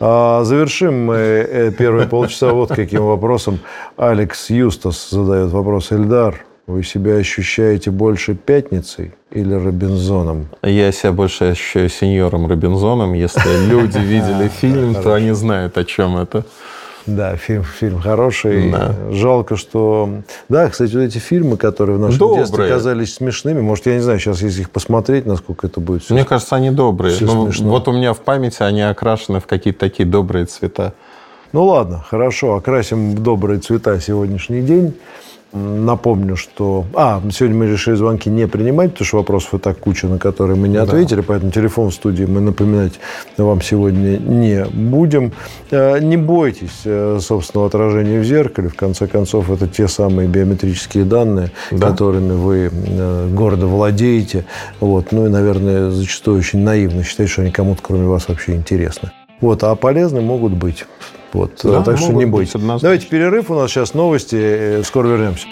А 0.00 0.44
завершим 0.44 1.06
мы 1.06 1.14
э, 1.16 1.70
первые 1.70 2.08
полчаса 2.08 2.52
вот 2.52 2.70
каким 2.70 3.06
вопросом. 3.06 3.60
Алекс 3.96 4.50
Юстас 4.50 5.08
задает 5.10 5.52
вопрос. 5.52 5.92
Эльдар, 5.92 6.45
вы 6.66 6.82
себя 6.82 7.16
ощущаете 7.16 7.90
больше 7.90 8.34
пятницей 8.34 9.12
или 9.30 9.54
Робинзоном? 9.54 10.48
Я 10.62 10.90
себя 10.92 11.12
больше 11.12 11.44
ощущаю 11.44 11.88
сеньором 11.88 12.46
Робинзоном. 12.46 13.12
Если 13.14 13.66
люди 13.68 13.98
видели 13.98 14.48
фильм, 14.48 14.94
то 14.94 15.14
они 15.14 15.32
знают, 15.32 15.78
о 15.78 15.84
чем 15.84 16.16
это. 16.16 16.44
Да, 17.06 17.36
фильм, 17.36 17.62
фильм 17.62 18.00
хороший. 18.00 18.72
Да. 18.72 18.96
Жалко, 19.12 19.54
что... 19.54 20.22
Да, 20.48 20.68
кстати, 20.68 20.92
вот 20.92 21.02
эти 21.02 21.18
фильмы, 21.18 21.56
которые 21.56 21.98
в 21.98 22.00
нашем 22.00 22.18
добрые. 22.18 22.40
детстве 22.40 22.68
казались 22.68 23.14
смешными, 23.14 23.60
может, 23.60 23.86
я 23.86 23.94
не 23.94 24.00
знаю, 24.00 24.18
сейчас 24.18 24.42
если 24.42 24.62
их 24.62 24.70
посмотреть, 24.70 25.24
насколько 25.24 25.68
это 25.68 25.78
будет... 25.78 26.10
Мне 26.10 26.24
кажется, 26.24 26.56
они 26.56 26.72
добрые. 26.72 27.16
Ну, 27.20 27.48
вот 27.48 27.86
у 27.86 27.92
меня 27.92 28.12
в 28.12 28.18
памяти 28.18 28.64
они 28.64 28.82
окрашены 28.82 29.38
в 29.38 29.46
какие-то 29.46 29.78
такие 29.78 30.04
добрые 30.04 30.46
цвета. 30.46 30.94
Ну 31.52 31.64
ладно, 31.64 32.04
хорошо, 32.06 32.56
окрасим 32.56 33.14
в 33.14 33.22
добрые 33.22 33.60
цвета 33.60 34.00
сегодняшний 34.00 34.62
день. 34.62 34.94
Напомню, 35.56 36.36
что... 36.36 36.84
А, 36.94 37.22
сегодня 37.30 37.56
мы 37.56 37.66
решили 37.66 37.94
звонки 37.94 38.28
не 38.28 38.46
принимать, 38.46 38.92
потому 38.92 39.06
что 39.06 39.16
вопросов 39.18 39.54
и 39.54 39.58
так 39.58 39.78
куча, 39.78 40.06
на 40.06 40.18
которые 40.18 40.56
мы 40.56 40.68
не 40.68 40.76
ответили, 40.76 41.20
да. 41.20 41.24
поэтому 41.26 41.50
телефон 41.50 41.90
в 41.90 41.94
студии 41.94 42.24
мы 42.24 42.40
напоминать 42.40 42.94
вам 43.36 43.62
сегодня 43.62 44.18
не 44.18 44.64
будем. 44.66 45.32
Э, 45.70 45.98
не 46.00 46.16
бойтесь 46.16 46.82
э, 46.84 47.18
собственного 47.20 47.68
отражения 47.68 48.20
в 48.20 48.24
зеркале. 48.24 48.68
В 48.68 48.76
конце 48.76 49.06
концов, 49.06 49.50
это 49.50 49.66
те 49.66 49.88
самые 49.88 50.28
биометрические 50.28 51.04
данные, 51.04 51.50
да. 51.70 51.90
которыми 51.90 52.32
вы 52.32 52.70
э, 52.72 53.28
гордо 53.32 53.66
владеете. 53.66 54.44
Вот. 54.80 55.12
Ну 55.12 55.26
и, 55.26 55.28
наверное, 55.28 55.90
зачастую 55.90 56.38
очень 56.38 56.60
наивно 56.60 57.02
считать, 57.02 57.28
что 57.28 57.42
они 57.42 57.50
кому-то, 57.50 57.80
кроме 57.82 58.06
вас, 58.06 58.28
вообще 58.28 58.54
интересны. 58.54 59.10
Вот. 59.40 59.64
А 59.64 59.74
полезны 59.74 60.20
могут 60.20 60.52
быть. 60.52 60.84
Вот. 61.36 61.60
Да, 61.62 61.82
так 61.82 61.98
что 61.98 62.12
не 62.12 62.26
бойтесь. 62.26 62.54
Давайте 62.80 63.06
перерыв. 63.06 63.50
У 63.50 63.54
нас 63.54 63.70
сейчас 63.70 63.94
новости. 63.94 64.82
Скоро 64.82 65.08
вернемся. 65.08 65.46